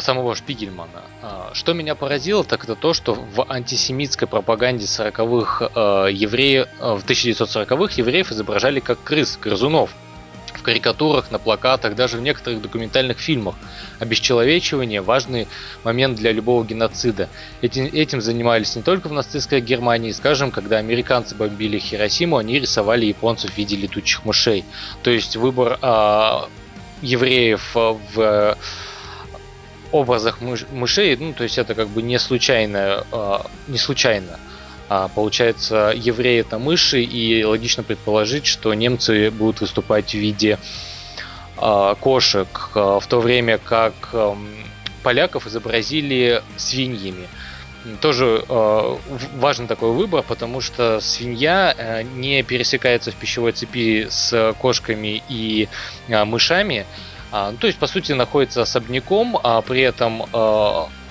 самого 0.00 0.34
Шпигельмана. 0.34 1.04
Что 1.52 1.72
меня 1.72 1.94
поразило, 1.94 2.42
так 2.42 2.64
это 2.64 2.74
то, 2.74 2.92
что 2.94 3.14
в 3.14 3.46
антисемитской 3.48 4.26
пропаганде 4.26 4.86
40-х 4.86 6.08
евреев, 6.08 6.66
в 6.80 7.04
1940-х 7.06 7.94
евреев 7.96 8.32
изображали 8.32 8.80
как 8.80 9.00
крыс, 9.04 9.38
грызунов– 9.40 9.94
карикатурах, 10.68 11.30
на 11.30 11.38
плакатах, 11.38 11.94
даже 11.94 12.18
в 12.18 12.20
некоторых 12.20 12.60
документальных 12.60 13.18
фильмах. 13.18 13.54
Обесчеловечивание– 14.00 15.00
важный 15.02 15.48
момент 15.82 16.18
для 16.18 16.30
любого 16.30 16.62
геноцида. 16.62 17.30
Этим, 17.62 17.86
этим 17.86 18.20
занимались 18.20 18.76
не 18.76 18.82
только 18.82 19.08
в 19.08 19.12
нацистской 19.12 19.62
Германии, 19.62 20.12
скажем, 20.12 20.50
когда 20.50 20.76
американцы 20.76 21.34
бомбили 21.34 21.78
Хиросиму, 21.78 22.36
они 22.36 22.60
рисовали 22.60 23.06
японцев 23.06 23.52
в 23.52 23.56
виде 23.56 23.76
летучих 23.76 24.26
мышей. 24.26 24.66
То 25.02 25.10
есть 25.10 25.36
выбор 25.36 25.78
э, 25.80 26.40
евреев 27.00 27.74
в 27.74 28.58
образах 29.90 30.42
мыш, 30.42 30.66
мышей, 30.70 31.16
ну, 31.16 31.32
то 31.32 31.44
есть 31.44 31.56
это 31.56 31.74
как 31.74 31.88
бы 31.88 32.02
не 32.02 32.18
случайно, 32.18 33.06
э, 33.10 33.38
не 33.68 33.78
случайно. 33.78 34.38
А, 34.88 35.08
получается, 35.08 35.92
евреи 35.94 36.40
это 36.40 36.58
мыши, 36.58 37.02
и 37.02 37.44
логично 37.44 37.82
предположить, 37.82 38.46
что 38.46 38.72
немцы 38.72 39.30
будут 39.30 39.60
выступать 39.60 40.10
в 40.10 40.14
виде 40.14 40.58
а, 41.56 41.94
кошек, 41.94 42.48
а, 42.74 42.98
в 42.98 43.06
то 43.06 43.20
время 43.20 43.58
как 43.58 43.92
а, 44.12 44.36
поляков 45.02 45.46
изобразили 45.46 46.42
свиньями. 46.56 47.28
Тоже 48.00 48.44
э, 48.46 48.96
важен 49.36 49.68
такой 49.68 49.92
выбор, 49.92 50.22
потому 50.22 50.60
что 50.60 51.00
свинья 51.00 51.74
э, 51.78 52.02
не 52.02 52.42
пересекается 52.42 53.12
в 53.12 53.14
пищевой 53.14 53.52
цепи 53.52 54.08
с 54.10 54.54
кошками 54.58 55.22
и 55.28 55.68
э, 56.08 56.24
мышами, 56.24 56.84
э, 57.32 57.52
то 57.58 57.66
есть 57.66 57.78
по 57.78 57.86
сути 57.86 58.12
находится 58.12 58.62
особняком, 58.62 59.38
а 59.42 59.62
при 59.62 59.82
этом 59.82 60.24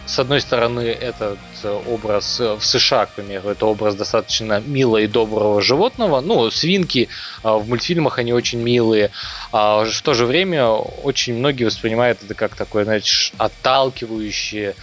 с 0.07 0.19
одной 0.19 0.39
стороны, 0.39 0.79
этот 0.79 1.37
э, 1.63 1.81
образ 1.87 2.39
э, 2.39 2.53
в 2.53 2.65
США, 2.65 3.05
к 3.07 3.11
примеру, 3.11 3.49
это 3.49 3.65
образ 3.65 3.95
достаточно 3.95 4.61
милого 4.65 4.97
и 4.97 5.07
доброго 5.07 5.61
животного. 5.61 6.21
Ну, 6.21 6.49
свинки 6.49 7.09
э, 7.43 7.49
в 7.49 7.67
мультфильмах 7.67 8.17
они 8.17 8.31
очень 8.31 8.61
милые. 8.61 9.11
А 9.51 9.83
в 9.83 10.01
то 10.01 10.13
же 10.13 10.25
время 10.25 10.69
очень 10.69 11.35
многие 11.35 11.65
воспринимают 11.65 12.23
это 12.23 12.33
как 12.35 12.55
такое, 12.55 12.85
знаете, 12.85 13.11
отталкивающее, 13.37 14.75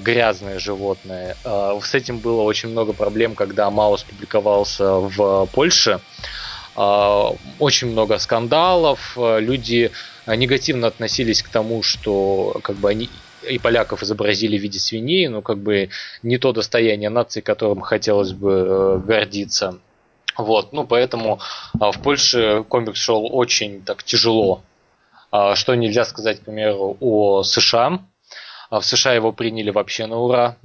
грязное 0.00 0.58
животное. 0.58 1.36
С 1.44 1.94
этим 1.94 2.18
было 2.18 2.42
очень 2.42 2.68
много 2.68 2.92
проблем, 2.92 3.34
когда 3.34 3.70
Маус 3.70 4.02
публиковался 4.02 4.94
в 4.94 5.46
Польше 5.52 6.00
очень 6.76 7.88
много 7.88 8.18
скандалов, 8.18 9.16
люди 9.16 9.90
негативно 10.26 10.86
относились 10.86 11.42
к 11.42 11.48
тому, 11.48 11.82
что 11.82 12.60
как 12.62 12.76
бы 12.76 12.88
они 12.90 13.10
и 13.48 13.58
поляков 13.58 14.02
изобразили 14.02 14.58
в 14.58 14.62
виде 14.62 14.78
свиней, 14.78 15.28
но 15.28 15.42
как 15.42 15.58
бы 15.58 15.90
не 16.22 16.38
то 16.38 16.52
достояние 16.52 17.10
нации, 17.10 17.40
которым 17.40 17.80
хотелось 17.80 18.32
бы 18.32 18.52
э, 18.52 18.98
гордиться. 19.06 19.78
Вот, 20.36 20.72
ну 20.72 20.86
поэтому 20.86 21.40
а, 21.78 21.92
в 21.92 22.00
Польше 22.00 22.64
комикс 22.68 22.98
шел 22.98 23.28
очень 23.30 23.82
так 23.82 24.02
тяжело, 24.02 24.62
а, 25.30 25.54
что 25.54 25.74
нельзя 25.74 26.04
сказать, 26.04 26.40
к 26.40 26.44
примеру, 26.44 26.96
о 27.00 27.42
США. 27.42 28.00
А 28.70 28.80
в 28.80 28.86
США 28.86 29.14
его 29.14 29.32
приняли 29.32 29.70
вообще 29.70 30.06
на 30.06 30.18
ура. 30.18 30.56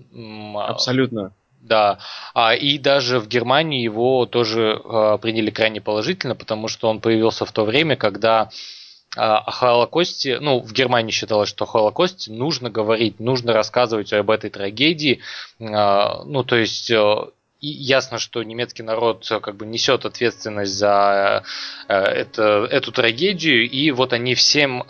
Абсолютно. 0.55 1.33
Да, 1.59 1.97
а, 2.35 2.53
и 2.53 2.77
даже 2.77 3.19
в 3.19 3.27
Германии 3.27 3.81
его 3.81 4.27
тоже 4.27 4.79
а, 4.85 5.17
приняли 5.17 5.49
крайне 5.49 5.81
положительно, 5.81 6.35
потому 6.35 6.67
что 6.67 6.87
он 6.89 7.01
появился 7.01 7.45
в 7.45 7.51
то 7.51 7.65
время, 7.65 7.95
когда 7.95 8.49
о 9.15 9.51
Холокосте, 9.51 10.39
ну, 10.39 10.59
в 10.59 10.73
Германии 10.73 11.11
считалось, 11.11 11.49
что 11.49 11.63
о 11.63 11.67
Холокосте 11.67 12.31
нужно 12.31 12.69
говорить, 12.69 13.19
нужно 13.19 13.53
рассказывать 13.53 14.13
об 14.13 14.29
этой 14.29 14.49
трагедии. 14.49 15.21
А, 15.59 16.23
ну, 16.25 16.43
то 16.43 16.55
есть 16.55 16.91
э, 16.91 17.15
ясно, 17.61 18.19
что 18.19 18.43
немецкий 18.43 18.83
народ 18.83 19.29
э, 19.31 19.39
как 19.39 19.55
бы 19.55 19.65
несет 19.65 20.05
ответственность 20.05 20.73
за 20.73 21.43
э, 21.87 21.93
это, 21.95 22.67
эту 22.69 22.91
трагедию, 22.91 23.69
и 23.69 23.91
вот 23.91 24.13
они 24.13 24.35
всем 24.35 24.83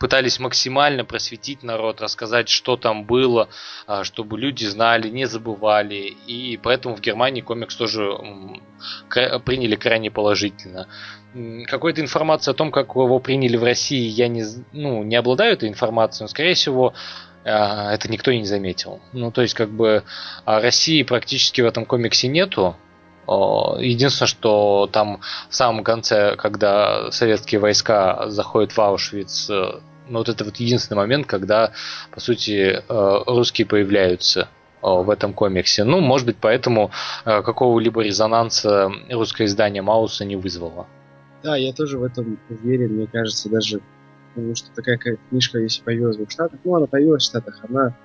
пытались 0.00 0.40
максимально 0.40 1.04
просветить 1.04 1.62
народ, 1.62 2.00
рассказать, 2.00 2.48
что 2.48 2.76
там 2.76 3.04
было, 3.04 3.50
а, 3.86 4.02
чтобы 4.02 4.38
люди 4.38 4.64
знали, 4.64 5.10
не 5.10 5.26
забывали. 5.26 6.16
И 6.26 6.58
поэтому 6.60 6.96
в 6.96 7.00
Германии 7.00 7.42
комикс 7.42 7.76
тоже 7.76 8.18
приняли 9.44 9.76
крайне 9.76 10.10
положительно. 10.10 10.88
Какой-то 11.66 12.00
информации 12.00 12.50
о 12.50 12.54
том, 12.54 12.72
как 12.72 12.88
его 12.96 13.20
приняли 13.20 13.58
в 13.58 13.62
России, 13.62 14.08
я 14.08 14.26
не, 14.26 14.42
ну, 14.72 15.04
не 15.04 15.16
обладаю 15.16 15.52
этой 15.52 15.68
информацией, 15.68 16.24
но, 16.24 16.28
скорее 16.28 16.54
всего, 16.54 16.94
а, 17.44 17.92
это 17.92 18.10
никто 18.10 18.30
и 18.30 18.38
не 18.38 18.46
заметил. 18.46 19.00
Ну, 19.12 19.30
то 19.30 19.42
есть, 19.42 19.52
как 19.52 19.68
бы, 19.68 20.02
России 20.46 21.02
практически 21.02 21.60
в 21.60 21.66
этом 21.66 21.84
комиксе 21.84 22.26
нету, 22.28 22.74
Единственное, 23.28 24.26
что 24.26 24.88
там 24.90 25.20
в 25.48 25.54
самом 25.54 25.84
конце, 25.84 26.34
когда 26.34 27.12
советские 27.12 27.60
войска 27.60 28.28
заходят 28.28 28.72
в 28.72 28.80
Аушвиц, 28.80 29.48
э, 29.50 29.80
ну 30.10 30.18
вот 30.18 30.28
это 30.28 30.44
вот 30.44 30.56
единственный 30.56 30.98
момент, 30.98 31.26
когда, 31.26 31.72
по 32.10 32.20
сути, 32.20 32.82
э, 32.86 33.22
русские 33.26 33.66
появляются 33.66 34.48
в 34.82 35.10
этом 35.10 35.34
комиксе. 35.34 35.84
Ну, 35.84 36.00
может 36.00 36.26
быть, 36.26 36.36
поэтому 36.40 36.90
э, 37.24 37.42
какого-либо 37.42 38.02
резонанса 38.02 38.90
русское 39.10 39.44
издание 39.44 39.82
Мауса 39.82 40.24
не 40.24 40.36
вызвало. 40.36 40.86
Да, 41.42 41.56
я 41.56 41.72
тоже 41.72 41.98
в 41.98 42.04
этом 42.04 42.38
уверен, 42.48 42.94
мне 42.94 43.06
кажется, 43.06 43.48
даже 43.50 43.80
потому 44.34 44.54
что 44.54 44.68
такая 44.74 44.98
книжка, 45.28 45.58
если 45.58 45.82
появилась 45.82 46.16
в 46.16 46.30
Штатах, 46.30 46.60
ну, 46.64 46.76
она 46.76 46.86
появилась 46.86 47.24
в 47.24 47.26
Штатах, 47.26 47.60
она, 47.68 47.96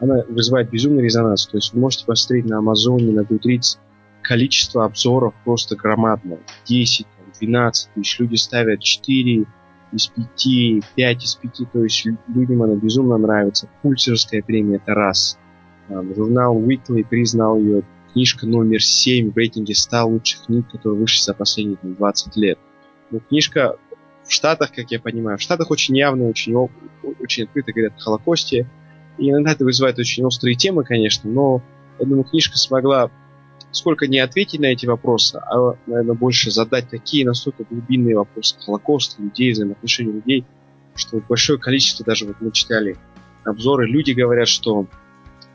она 0.00 0.22
вызывает 0.28 0.70
безумный 0.70 1.02
резонанс. 1.02 1.46
То 1.46 1.56
есть 1.56 1.72
вы 1.72 1.80
можете 1.80 2.06
посмотреть 2.06 2.46
на 2.46 2.58
Амазоне, 2.58 3.12
на 3.12 3.20
Goodreads, 3.20 3.78
количество 4.22 4.84
обзоров 4.84 5.34
просто 5.44 5.76
громадное. 5.76 6.38
10, 6.66 7.06
12 7.40 7.90
тысяч. 7.94 8.18
Люди 8.20 8.36
ставят 8.36 8.80
4 8.80 9.46
из 9.92 10.08
5, 10.08 10.84
5 10.94 11.24
из 11.24 11.34
5. 11.36 11.72
То 11.72 11.84
есть 11.84 12.06
людям 12.28 12.62
она 12.62 12.74
безумно 12.74 13.18
нравится. 13.18 13.68
Пульсерская 13.82 14.42
премия 14.42 14.76
это 14.76 14.94
раз. 14.94 15.38
Журнал 15.88 16.58
Weekly 16.60 17.04
признал 17.04 17.58
ее 17.58 17.82
книжка 18.12 18.46
номер 18.46 18.82
7 18.82 19.32
в 19.32 19.36
рейтинге 19.36 19.74
100 19.74 20.06
лучших 20.06 20.46
книг, 20.46 20.70
которые 20.70 21.00
вышли 21.00 21.22
за 21.22 21.34
последние 21.34 21.78
20 21.82 22.36
лет. 22.36 22.58
Ну, 23.10 23.20
книжка 23.20 23.76
в 24.24 24.32
Штатах, 24.32 24.72
как 24.72 24.90
я 24.90 25.00
понимаю, 25.00 25.38
в 25.38 25.42
Штатах 25.42 25.70
очень 25.70 25.96
явно, 25.96 26.28
очень, 26.28 26.54
очень 27.20 27.44
открыто 27.44 27.72
говорят 27.72 27.94
о 27.96 28.00
Холокосте. 28.00 28.68
И 29.18 29.28
иногда 29.28 29.52
это 29.52 29.64
вызывает 29.64 29.98
очень 29.98 30.24
острые 30.24 30.54
темы, 30.54 30.84
конечно, 30.84 31.30
но 31.30 31.62
я 31.98 32.06
думаю, 32.06 32.24
книжка 32.24 32.56
смогла 32.56 33.10
сколько 33.72 34.06
не 34.06 34.18
ответить 34.18 34.60
на 34.60 34.66
эти 34.66 34.86
вопросы, 34.86 35.36
а, 35.36 35.76
наверное, 35.86 36.14
больше 36.14 36.50
задать 36.50 36.88
такие 36.88 37.26
настолько 37.26 37.64
глубинные 37.64 38.16
вопросы 38.16 38.56
Холокоста, 38.60 39.20
людей, 39.20 39.52
взаимоотношений 39.52 40.12
людей, 40.12 40.44
что 40.94 41.20
большое 41.28 41.58
количество, 41.58 42.04
даже 42.04 42.26
вот 42.26 42.36
мы 42.40 42.52
читали 42.52 42.96
обзоры, 43.44 43.88
люди 43.88 44.12
говорят, 44.12 44.46
что, 44.46 44.86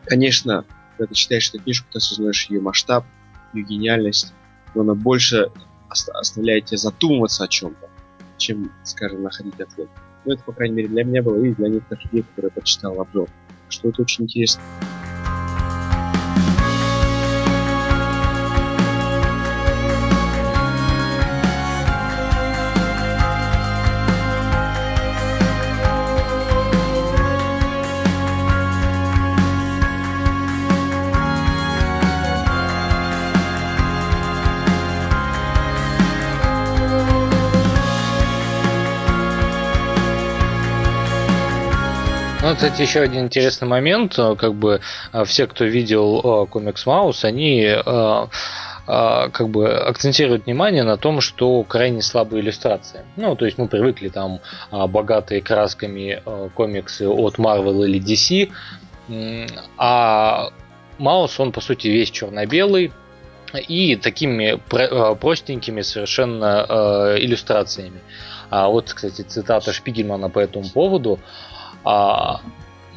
конечно, 0.05 0.65
когда 0.97 1.07
ты 1.09 1.15
читаешь 1.15 1.49
эту 1.49 1.63
книжку, 1.63 1.87
ты 1.91 1.97
осознаешь 1.97 2.49
ее 2.49 2.59
масштаб, 2.59 3.05
ее 3.53 3.63
гениальность, 3.63 4.33
но 4.73 4.81
она 4.81 4.95
больше 4.95 5.51
оставляет 5.89 6.65
тебя 6.65 6.77
задумываться 6.77 7.43
о 7.43 7.47
чем-то, 7.47 7.89
чем, 8.37 8.71
скажем, 8.83 9.23
находить 9.23 9.59
ответ. 9.59 9.89
Ну, 10.25 10.33
это, 10.33 10.43
по 10.43 10.51
крайней 10.51 10.75
мере, 10.75 10.89
для 10.89 11.03
меня 11.03 11.23
было 11.23 11.41
и 11.43 11.53
для 11.53 11.69
некоторых 11.69 12.03
людей, 12.05 12.23
которые 12.23 12.51
прочитал 12.51 12.99
обзор. 12.99 13.29
Что 13.69 13.89
это 13.89 14.01
очень 14.01 14.25
интересно. 14.25 14.61
Кстати, 42.57 42.81
еще 42.81 43.01
один 43.01 43.25
интересный 43.25 43.67
момент, 43.67 44.17
э, 44.17 44.35
как 44.35 44.55
бы 44.55 44.81
э, 45.13 45.23
все, 45.25 45.45
кто 45.45 45.63
видел 45.63 46.43
э, 46.43 46.47
комикс 46.47 46.87
Маус, 46.87 47.23
они 47.23 47.71
как 48.85 49.49
бы 49.49 49.69
акцентируют 49.69 50.45
внимание 50.45 50.83
на 50.83 50.95
том, 50.95 51.19
что 51.19 51.61
крайне 51.63 52.01
слабые 52.01 52.41
иллюстрации. 52.41 53.01
Ну, 53.17 53.35
то 53.35 53.45
есть 53.45 53.57
мы 53.57 53.67
привыкли 53.67 54.07
там 54.07 54.39
богатые 54.71 55.41
красками 55.41 56.23
комиксы 56.55 57.05
от 57.05 57.37
Marvel 57.37 57.85
или 57.85 57.99
DC, 57.99 58.49
а 59.77 60.51
Маус, 60.99 61.37
он 61.37 61.51
по 61.51 61.59
сути 61.59 61.89
весь 61.89 62.11
черно-белый, 62.11 62.93
и 63.67 63.97
такими 63.97 64.57
простенькими 65.19 65.81
совершенно 65.81 67.17
иллюстрациями. 67.19 67.99
А 68.49 68.69
вот, 68.69 68.93
кстати, 68.93 69.21
цитата 69.23 69.73
Шпигельмана 69.73 70.29
по 70.29 70.39
этому 70.39 70.69
поводу. 70.69 71.19
А, 71.89 72.41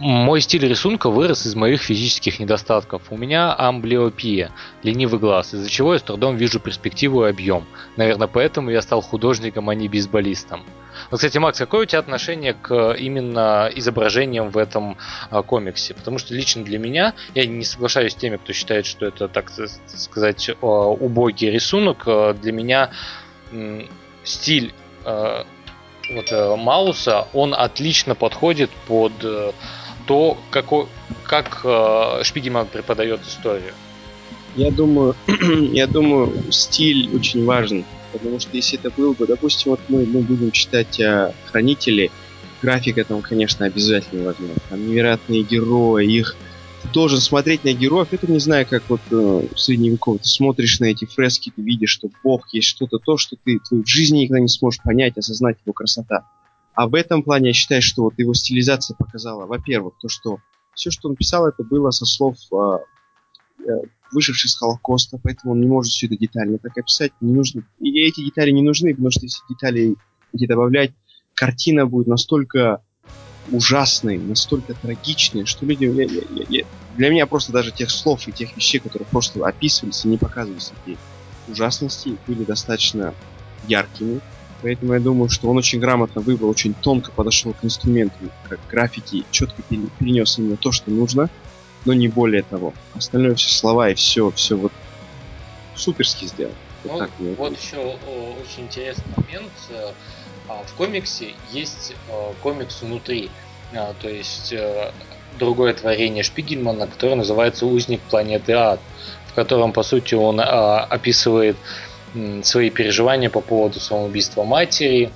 мой 0.01 0.41
стиль 0.41 0.67
рисунка 0.67 1.11
вырос 1.11 1.47
из 1.47 1.55
моих 1.55 1.81
физических 1.81 2.41
недостатков. 2.41 3.03
У 3.11 3.17
меня 3.17 3.55
амблиопия, 3.57 4.51
ленивый 4.83 5.21
глаз, 5.21 5.55
из-за 5.55 5.71
чего 5.71 5.93
я 5.93 6.01
с 6.01 6.03
трудом 6.03 6.35
вижу 6.35 6.59
перспективу 6.59 7.25
и 7.25 7.29
объем. 7.29 7.67
Наверное, 7.97 8.27
поэтому 8.27 8.71
я 8.71 8.83
стал 8.83 9.01
художником, 9.01 9.69
а 9.69 9.77
не 9.77 9.87
бейсболистом. 9.87 10.65
Вот, 11.09 11.19
кстати, 11.19 11.39
Макс, 11.39 11.57
какое 11.57 11.83
у 11.83 11.85
тебя 11.85 12.01
отношение 12.01 12.53
к 12.53 12.93
именно 12.99 13.71
изображениям 13.73 14.51
в 14.51 14.59
этом 14.59 14.97
а, 15.31 15.43
комиксе? 15.43 15.95
Потому 15.95 16.19
что 16.19 16.35
лично 16.35 16.65
для 16.65 16.81
меня, 16.81 17.15
я 17.37 17.47
не 17.47 17.65
соглашаюсь 17.65 18.13
с 18.13 18.17
теми, 18.17 18.39
кто 18.39 18.53
считает, 18.53 18.87
что 18.87 19.07
это, 19.07 19.29
так 19.29 19.53
сказать, 19.87 20.51
а, 20.51 20.67
убогий 20.67 21.49
рисунок. 21.49 22.03
А, 22.07 22.35
для 22.35 22.51
меня 22.51 22.91
стиль 24.25 24.75
вот, 26.11 26.33
э, 26.33 26.57
Мауса, 26.57 27.27
он 27.33 27.55
отлично 27.55 28.15
подходит 28.15 28.71
под 28.87 29.13
э, 29.23 29.53
то, 30.07 30.37
какой, 30.51 30.87
как 31.25 31.61
э, 31.65 32.23
Шпигельман 32.25 32.67
преподает 32.67 33.21
историю. 33.27 33.73
Я 34.57 34.71
думаю, 34.71 35.15
я 35.73 35.87
думаю, 35.87 36.33
стиль 36.51 37.15
очень 37.15 37.45
важен, 37.45 37.85
потому 38.13 38.41
что 38.41 38.51
если 38.53 38.79
это 38.79 38.91
был 38.91 39.15
бы, 39.15 39.27
допустим, 39.27 39.73
вот 39.73 39.81
мы, 39.89 40.05
мы 40.07 40.21
будем 40.21 40.51
читать 40.51 41.01
о 41.01 41.33
Хранителе, 41.47 42.11
графика 42.61 43.05
там, 43.05 43.23
конечно, 43.23 43.67
обязательно 43.67 44.25
важна. 44.25 44.55
Там 44.69 44.87
невероятные 44.89 45.43
герои, 45.43 46.07
их 46.07 46.37
должен 46.93 47.21
смотреть 47.21 47.65
на 47.65 47.73
героев. 47.73 48.09
Это 48.13 48.31
не 48.31 48.39
знаю, 48.39 48.67
как 48.69 48.83
вот 48.89 49.01
э, 49.11 49.15
в 49.55 49.59
средневековье. 49.59 50.21
Ты 50.21 50.29
смотришь 50.29 50.81
на 50.81 50.87
эти 50.87 51.05
фрески, 51.05 51.53
ты 51.55 51.63
видишь, 51.63 51.91
что 51.91 52.09
Бог 52.23 52.49
есть 52.53 52.69
что-то 52.69 52.99
то, 52.99 53.17
что 53.17 53.37
ты, 53.45 53.59
ты 53.69 53.83
в 53.83 53.87
жизни 53.87 54.21
никогда 54.21 54.41
не 54.41 54.49
сможешь 54.49 54.83
понять, 54.83 55.17
осознать 55.17 55.59
его 55.65 55.73
красота. 55.73 56.27
А 56.75 56.89
в 56.89 56.95
этом 56.95 57.23
плане 57.23 57.49
я 57.49 57.53
считаю, 57.53 57.83
что 57.83 58.05
вот 58.05 58.15
его 58.19 58.35
стилизация 58.35 58.95
показала, 58.97 59.47
во-первых, 59.47 59.95
то, 60.01 60.09
что 60.09 60.39
все, 60.75 60.91
что 60.91 61.09
он 61.09 61.17
писал, 61.17 61.47
это 61.47 61.63
было 61.65 61.91
со 61.91 62.07
слов 62.07 62.37
э, 62.53 62.79
э, 63.67 63.73
выживших 64.13 64.51
с 64.51 64.57
Холокоста, 64.57 65.19
поэтому 65.23 65.53
он 65.53 65.61
не 65.61 65.67
может 65.67 65.93
все 65.93 66.07
это 66.07 66.17
детально 66.17 66.59
так 66.59 66.77
описать. 66.79 67.13
Не 67.21 67.33
нужно. 67.33 67.65
И 67.81 68.01
эти 68.01 68.25
детали 68.25 68.51
не 68.51 68.63
нужны, 68.63 68.91
потому 68.91 69.11
что 69.11 69.23
если 69.23 69.43
детали 69.49 69.97
эти 70.33 70.47
добавлять, 70.47 70.93
картина 71.35 71.87
будет 71.87 72.07
настолько 72.07 72.83
ужасный, 73.51 74.19
настолько 74.19 74.75
трагичный, 74.75 75.47
что 75.47 75.67
люди... 75.67 75.85
Я, 75.85 76.05
я, 76.05 76.23
я, 76.35 76.47
я, 76.49 76.65
для 77.01 77.09
меня 77.09 77.27
просто 77.27 77.51
даже 77.51 77.71
тех 77.71 77.91
слов 77.91 78.29
и 78.29 78.33
тех 78.33 78.55
вещей, 78.55 78.79
которые 78.79 79.07
просто 79.07 79.43
описывались 79.43 80.05
и 80.05 80.09
не 80.09 80.19
показывались, 80.19 80.71
эти 80.85 80.99
ужасности, 81.49 82.19
были 82.27 82.45
достаточно 82.45 83.15
яркими. 83.67 84.21
Поэтому 84.61 84.93
я 84.93 85.01
думаю, 85.01 85.31
что 85.31 85.49
он 85.49 85.57
очень 85.57 85.81
грамотно 85.81 86.21
выбрал, 86.21 86.51
очень 86.51 86.75
тонко 86.75 87.11
подошел 87.11 87.55
к 87.55 87.65
инструменту, 87.65 88.19
как 88.47 88.61
графики, 88.69 89.25
четко 89.31 89.63
перенес 89.63 90.39
именно 90.39 90.59
то, 90.59 90.73
что 90.73 90.91
нужно, 90.91 91.31
но 91.87 91.95
не 91.95 92.09
более 92.09 92.43
того. 92.43 92.75
Остальное 92.95 93.35
все 93.35 93.49
слова 93.49 93.89
и 93.89 93.95
все, 93.95 94.31
все 94.33 94.59
вот 94.59 94.73
суперски 95.75 96.27
сделал. 96.27 96.53
Вот, 96.85 96.93
ну, 96.93 96.99
так, 96.99 97.11
вот 97.39 97.59
еще 97.59 97.79
очень 97.79 98.65
интересный 98.65 99.07
момент. 99.17 99.53
Э, 99.71 99.93
а 100.49 100.63
в 100.67 100.75
комиксе 100.75 101.35
есть 101.51 101.95
э, 102.09 102.33
комикс 102.43 102.83
внутри. 102.83 103.31
А, 103.73 103.95
то 104.03 104.11
есть 104.11 104.53
э, 104.53 104.93
другое 105.39 105.75
творение 105.75 106.23
Шпигельмана, 106.23 106.87
которое 106.87 107.17
называется 107.17 107.67
«Узник 107.67 108.01
планеты 108.01 108.53
Ад», 108.53 108.81
в 109.27 109.35
котором, 109.35 109.73
по 109.73 109.83
сути, 109.83 110.15
он 110.15 110.41
а, 110.41 110.81
описывает 110.85 111.57
свои 112.43 112.71
переживания 112.71 113.31
по 113.31 113.41
поводу 113.41 113.79
самоубийства 113.81 114.45
матери. 114.45 115.11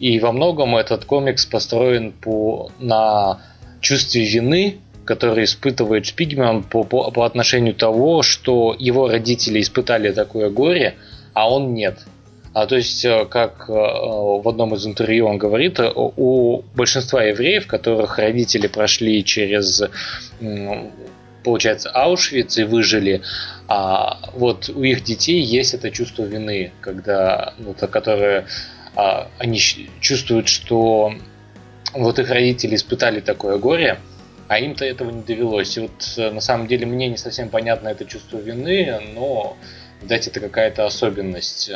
И 0.00 0.18
во 0.18 0.32
многом 0.32 0.76
этот 0.76 1.04
комикс 1.04 1.46
построен 1.46 2.12
по, 2.12 2.70
на 2.80 3.40
чувстве 3.80 4.24
вины, 4.24 4.78
который 5.04 5.44
испытывает 5.44 6.06
Шпигельман 6.06 6.64
по, 6.64 6.82
по, 6.82 7.10
по 7.10 7.24
отношению 7.24 7.74
того, 7.74 8.22
что 8.22 8.74
его 8.78 9.08
родители 9.08 9.60
испытали 9.60 10.10
такое 10.12 10.50
горе, 10.50 10.96
а 11.32 11.50
он 11.50 11.74
нет. 11.74 11.98
А, 12.54 12.66
то 12.66 12.76
есть, 12.76 13.04
э, 13.04 13.26
как 13.26 13.68
э, 13.68 13.72
в 13.72 14.48
одном 14.48 14.74
из 14.74 14.86
интервью 14.86 15.26
он 15.26 15.38
говорит, 15.38 15.80
у 15.80 16.62
большинства 16.74 17.22
евреев, 17.24 17.66
которых 17.66 18.18
родители 18.18 18.68
прошли 18.68 19.24
через, 19.24 19.82
получается, 21.42 21.90
Аушвиц 21.90 22.56
и 22.58 22.62
выжили, 22.62 23.22
а 23.66 24.30
вот 24.34 24.68
у 24.68 24.82
их 24.84 25.02
детей 25.02 25.40
есть 25.42 25.74
это 25.74 25.90
чувство 25.90 26.22
вины, 26.22 26.72
когда, 26.80 27.54
ну, 27.58 27.74
то, 27.74 27.88
которое 27.88 28.46
а, 28.94 29.28
они 29.38 29.58
чувствуют, 30.00 30.48
что 30.48 31.12
вот 31.92 32.18
их 32.20 32.30
родители 32.30 32.76
испытали 32.76 33.20
такое 33.20 33.58
горе, 33.58 33.98
а 34.46 34.58
им-то 34.58 34.84
этого 34.84 35.10
не 35.10 35.22
довелось. 35.22 35.76
И 35.76 35.80
вот 35.80 36.14
э, 36.16 36.30
на 36.30 36.40
самом 36.40 36.68
деле 36.68 36.86
мне 36.86 37.08
не 37.08 37.16
совсем 37.16 37.48
понятно 37.48 37.88
это 37.88 38.04
чувство 38.04 38.38
вины, 38.38 39.00
но, 39.14 39.56
видать, 40.02 40.28
это 40.28 40.38
какая-то 40.38 40.86
особенность. 40.86 41.72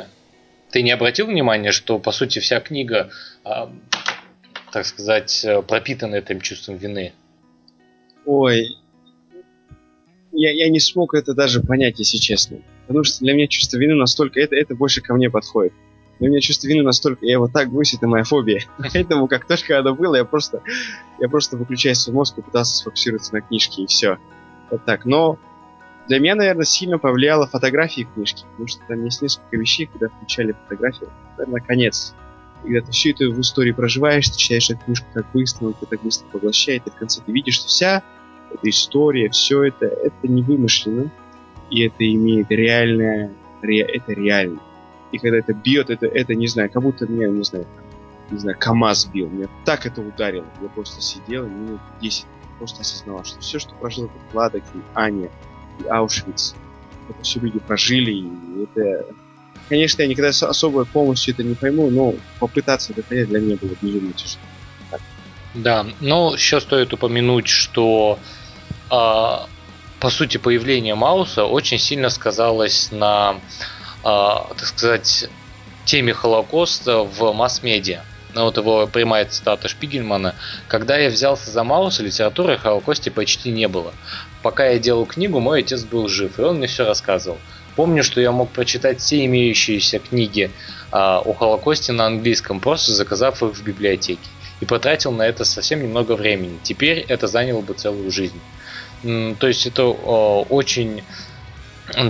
Ты 0.71 0.83
не 0.83 0.91
обратил 0.91 1.27
внимания, 1.27 1.73
что, 1.73 1.99
по 1.99 2.13
сути, 2.13 2.41
вся 2.41 2.61
книга, 2.61 3.11
а, 3.45 3.73
так 4.73 4.85
сказать, 4.85 5.47
пропитана 5.67 6.17
этим 6.17 6.41
чувством 6.41 6.77
вины? 6.77 7.13
Ой, 8.27 8.77
я, 10.33 10.53
я 10.53 10.69
не 10.69 10.81
смог 10.81 11.15
это 11.15 11.35
даже 11.35 11.61
понять, 11.61 11.99
если 11.99 12.19
честно. 12.19 12.59
Потому 12.87 13.05
что 13.05 13.21
для 13.21 13.35
меня 13.35 13.47
чувство 13.47 13.79
вины 13.79 13.95
настолько... 13.95 14.41
Это, 14.41 14.57
это 14.57 14.75
больше 14.75 15.01
ко 15.01 15.15
мне 15.15 15.31
подходит. 15.31 15.73
У 16.21 16.25
меня 16.25 16.41
чувство 16.41 16.67
вины 16.67 16.83
настолько, 16.83 17.25
я 17.25 17.33
его 17.33 17.49
так 17.49 17.71
боюсь, 17.71 17.95
это 17.95 18.07
моя 18.07 18.25
фобия. 18.25 18.63
Поэтому, 18.79 19.29
как 19.29 19.47
только 19.47 19.79
оно 19.79 19.95
было, 19.95 20.17
я 20.17 20.25
просто, 20.25 20.63
я 21.21 21.29
просто 21.29 21.57
выключаю 21.57 21.95
свой 21.95 22.15
мозг 22.15 22.39
и 22.39 22.43
пытался 22.43 22.77
сфокусироваться 22.77 23.35
на 23.35 23.41
книжке, 23.41 23.83
и 23.83 23.87
все. 23.87 24.19
Вот 24.71 24.85
так. 24.85 25.05
Но 25.05 25.39
для 26.09 26.19
меня, 26.19 26.35
наверное, 26.35 26.65
сильно 26.65 26.99
повлияло 26.99 27.47
фотографии 27.47 28.09
книжки, 28.15 28.45
потому 28.51 28.69
что 28.69 28.81
там 28.89 29.05
есть 29.05 29.23
несколько 29.23 29.57
вещей, 29.57 29.87
когда 29.87 30.09
включали 30.09 30.53
фотографии. 30.65 31.09
Наверное, 31.37 31.61
конец. 31.61 32.15
И 32.65 32.73
когда 32.73 32.87
ты 32.87 32.93
всю 32.93 33.11
эту 33.11 33.33
в 33.33 33.41
истории 33.41 33.73
проживаешь, 33.73 34.29
ты 34.29 34.37
читаешь 34.37 34.71
эту 34.71 34.85
книжку 34.85 35.07
так 35.15 35.27
быстро, 35.33 35.67
он 35.67 35.75
тебя 35.75 35.87
так 35.91 36.03
быстро 36.03 36.27
поглощает, 36.29 36.87
и 36.87 36.91
в 36.91 36.95
конце 36.95 37.21
ты 37.25 37.31
видишь, 37.31 37.55
что 37.55 37.69
вся 37.69 38.03
эта 38.53 38.69
история, 38.69 39.31
все 39.31 39.65
это, 39.65 39.87
это 39.87 40.27
не 40.27 40.43
вымышленно, 40.43 41.11
и 41.71 41.83
это 41.83 42.11
имеет 42.13 42.51
реальное, 42.51 43.31
ре, 43.63 43.81
это 43.83 44.13
реально 44.13 44.61
и 45.13 45.19
когда 45.19 45.39
это 45.39 45.55
бьет, 45.55 45.91
это, 45.91 46.07
это 46.07 46.35
не 46.35 46.47
знаю, 46.47 46.71
как 46.71 46.83
будто 46.83 47.07
меня, 47.07 47.29
не 47.29 47.45
знаю, 47.45 47.67
не 48.31 48.39
знаю, 48.39 48.57
КАМАЗ 48.59 49.07
бил. 49.07 49.29
Меня 49.29 49.49
так 49.65 49.87
это 49.87 50.03
ударило. 50.03 50.47
Я 50.61 50.69
просто 50.69 51.01
сидел 51.01 51.47
минут 51.47 51.81
10 52.01 52.27
просто 52.59 52.81
осознавал, 52.81 53.25
что 53.25 53.39
все, 53.39 53.61
что 53.61 53.73
прожил 53.77 54.07
этот 54.07 54.33
Владок 54.33 54.65
и 54.75 54.79
Аня, 54.95 55.31
Аушвиц, 55.87 56.55
это 57.09 57.23
все 57.23 57.41
люди 57.41 57.59
прожили, 57.59 58.13
и 58.13 58.29
это... 58.65 59.07
Конечно, 59.69 60.01
я 60.03 60.09
никогда 60.09 60.31
особо 60.31 60.87
полностью 60.87 61.35
это 61.35 61.43
не 61.43 61.55
пойму, 61.55 61.91
но 61.91 62.15
попытаться 62.39 62.93
это 62.93 63.03
понять 63.03 63.29
для 63.29 63.41
меня 63.41 63.57
было 63.61 63.75
безумно 63.83 64.13
тяжело. 64.15 64.41
Да, 65.55 65.87
но 66.01 66.35
еще 66.35 66.61
стоит 66.61 66.93
упомянуть, 66.93 67.49
что 67.49 68.19
э, 68.91 68.91
по 68.91 70.11
сути 70.11 70.39
появление 70.39 70.95
Мауса 70.95 71.45
очень 71.45 71.79
сильно 71.79 72.09
сказалось 72.09 72.91
на 72.93 73.41
а, 74.05 74.47
так 74.57 74.67
сказать, 74.67 75.29
теме 75.85 76.13
Холокоста 76.13 76.99
в 76.99 77.33
масс-медиа. 77.33 78.03
Ну, 78.35 78.45
вот 78.45 78.57
его 78.57 78.87
прямая 78.87 79.25
цитата 79.25 79.69
Шпигельмана. 79.69 80.35
«Когда 80.69 80.97
я 80.97 81.09
взялся 81.09 81.51
за 81.51 81.65
Мауса, 81.65 82.03
литературы 82.03 82.55
о 82.55 82.59
Холокосте 82.59 83.11
почти 83.11 83.51
не 83.51 83.69
было. 83.69 83.93
Пока 84.49 84.69
я 84.69 84.79
делал 84.79 85.05
книгу, 85.05 85.41
мой 85.41 85.61
отец 85.61 85.85
был 85.85 86.09
жив, 86.09 86.39
и 86.39 86.43
он 86.43 86.57
мне 86.57 86.69
все 86.69 86.87
рассказывал. 86.87 87.37
Помню, 87.77 88.03
что 88.03 88.19
я 88.19 88.33
мог 88.33 88.49
прочитать 88.49 88.99
все 88.99 89.27
имеющиеся 89.27 89.99
книги 89.99 90.51
а, 90.91 91.19
о 91.19 91.35
Холокосте 91.35 91.93
на 91.93 92.07
английском, 92.07 92.59
просто 92.59 92.95
заказав 92.95 93.43
их 93.43 93.55
в 93.55 93.63
библиотеке. 93.63 94.27
И 94.63 94.65
потратил 94.65 95.13
на 95.13 95.27
это 95.27 95.45
совсем 95.45 95.83
немного 95.83 96.13
времени. 96.13 96.59
Теперь 96.63 97.01
это 97.01 97.27
заняло 97.27 97.61
бы 97.61 97.75
целую 97.75 98.11
жизнь. 98.11 98.41
То 99.03 99.47
есть 99.47 99.67
это 99.67 99.85
очень 99.85 101.03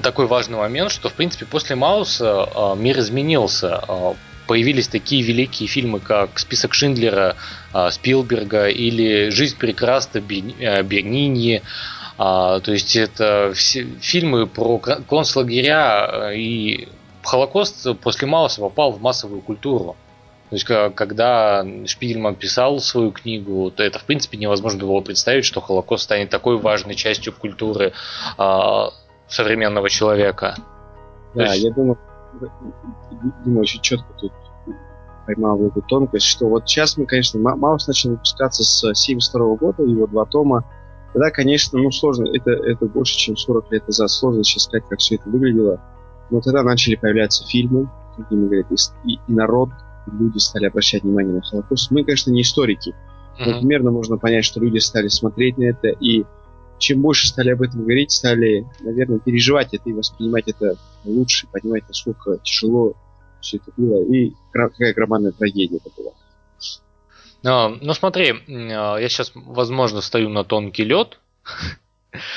такой 0.01 0.29
важный 0.29 0.59
момент, 0.59 0.92
что 0.92 1.09
в 1.09 1.14
принципе 1.14 1.44
после 1.44 1.74
Мауса 1.74 2.48
э, 2.55 2.74
мир 2.77 3.01
изменился. 3.01 3.83
Э, 3.88 4.14
появились 4.46 4.87
такие 4.87 5.22
великие 5.22 5.68
фильмы, 5.68 5.98
как 5.98 6.38
«Список 6.38 6.72
Шиндлера» 6.72 7.35
Спилберга 7.90 8.68
или 8.68 9.29
«Жизнь 9.29 9.59
прекрасна» 9.59 10.20
Бернини. 10.20 11.62
То 12.19 12.63
есть 12.67 12.97
это 12.97 13.53
все 13.55 13.85
фильмы 14.01 14.47
про 14.47 14.79
концлагеря 14.79 16.33
и 16.35 16.89
Холокост 17.23 17.87
после 18.01 18.27
Мауса 18.27 18.61
попал 18.61 18.93
в 18.93 19.01
массовую 19.01 19.41
культуру. 19.41 19.97
То 20.51 20.57
есть, 20.57 20.65
когда 20.65 21.65
Шпигельман 21.87 22.35
писал 22.35 22.81
свою 22.81 23.13
книгу, 23.13 23.71
то 23.71 23.83
это, 23.85 23.99
в 23.99 24.05
принципе, 24.05 24.37
невозможно 24.39 24.81
было 24.81 25.01
представить, 25.01 25.45
что 25.45 25.61
Холокост 25.61 26.05
станет 26.05 26.31
такой 26.31 26.59
важной 26.59 26.95
частью 26.97 27.33
культуры 27.35 27.93
современного 29.29 29.89
человека. 29.89 30.57
Да, 31.35 31.53
есть... 31.53 31.65
я 31.65 31.71
думаю, 31.71 31.99
Дима 33.45 33.61
очень 33.61 33.81
четко 33.81 34.13
тут 34.15 34.33
поймал 35.27 35.63
эту 35.67 35.83
тонкость, 35.83 36.27
что 36.27 36.49
вот 36.49 36.67
сейчас 36.67 36.97
мы, 36.97 37.05
конечно, 37.05 37.39
Маус 37.39 37.87
начал 37.87 38.11
выпускаться 38.11 38.65
с 38.65 38.95
72 38.95 39.57
года, 39.57 39.83
его 39.83 40.07
два 40.07 40.25
тома. 40.25 40.65
Тогда, 41.12 41.31
конечно, 41.31 41.79
ну 41.79 41.90
сложно, 41.90 42.29
это, 42.33 42.51
это 42.51 42.87
больше, 42.87 43.16
чем 43.16 43.37
40 43.37 43.73
лет 43.73 43.87
назад, 43.87 44.11
сложно 44.11 44.44
сейчас 44.44 44.64
сказать, 44.64 44.85
как 44.88 44.99
все 44.99 45.16
это 45.16 45.29
выглядело. 45.29 45.81
Но 46.31 46.40
тогда 46.40 46.62
начали 46.62 46.97
появляться 46.97 47.47
фильмы, 47.47 47.90
как 48.16 48.29
Дима 48.29 48.47
говорит, 48.47 48.66
и, 49.05 49.14
и 49.14 49.33
народ, 49.33 49.71
люди 50.07 50.38
стали 50.38 50.66
обращать 50.66 51.03
внимание 51.03 51.35
на 51.35 51.42
Холокост. 51.42 51.90
Мы, 51.90 52.05
конечно, 52.05 52.31
не 52.31 52.42
историки, 52.42 52.94
но 53.38 53.59
примерно 53.61 53.90
можно 53.90 54.18
понять, 54.18 54.44
что 54.44 54.61
люди 54.61 54.79
стали 54.79 55.09
смотреть 55.09 55.59
на 55.59 55.64
это, 55.64 55.88
и 55.88 56.25
чем 56.79 57.03
больше 57.03 57.29
стали 57.29 57.51
об 57.51 57.62
этом 57.62 57.83
говорить, 57.83 58.11
стали, 58.11 58.66
наверное, 58.81 59.18
переживать 59.18 59.75
это 59.75 59.88
и 59.88 59.92
воспринимать 59.92 60.49
это 60.49 60.77
лучше, 61.05 61.47
понимать, 61.51 61.85
насколько 61.88 62.38
тяжело 62.42 62.94
все 63.40 63.59
это 63.59 63.73
было 63.77 64.03
и 64.03 64.33
какая 64.53 64.94
громадная 64.94 65.33
трагедия 65.33 65.77
это 65.77 65.90
была. 65.97 66.12
А, 67.44 67.68
ну 67.81 67.94
смотри, 67.94 68.35
а, 68.48 68.96
я 68.96 69.09
сейчас, 69.09 69.33
возможно, 69.35 70.01
стою 70.01 70.29
на 70.29 70.44
тонкий 70.44 70.85
лед. 70.85 71.18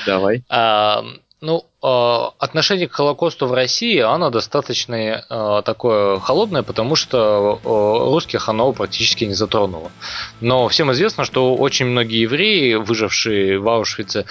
Давай. 0.06 0.44
А, 0.50 1.04
ну, 1.40 1.64
а, 1.82 2.34
отношение 2.38 2.86
к 2.86 2.92
Холокосту 2.92 3.48
в 3.48 3.52
России, 3.52 3.98
оно 3.98 4.30
достаточно 4.30 5.62
такое 5.64 6.20
холодное, 6.20 6.62
потому 6.62 6.94
что 6.94 7.58
русских 7.64 8.48
оно 8.48 8.72
практически 8.72 9.24
не 9.24 9.34
затронуло. 9.34 9.90
Но 10.40 10.68
всем 10.68 10.92
известно, 10.92 11.24
что 11.24 11.56
очень 11.56 11.86
многие 11.86 12.20
евреи, 12.20 12.74
выжившие 12.74 13.58
в 13.58 13.68
Аушвице, 13.68 14.24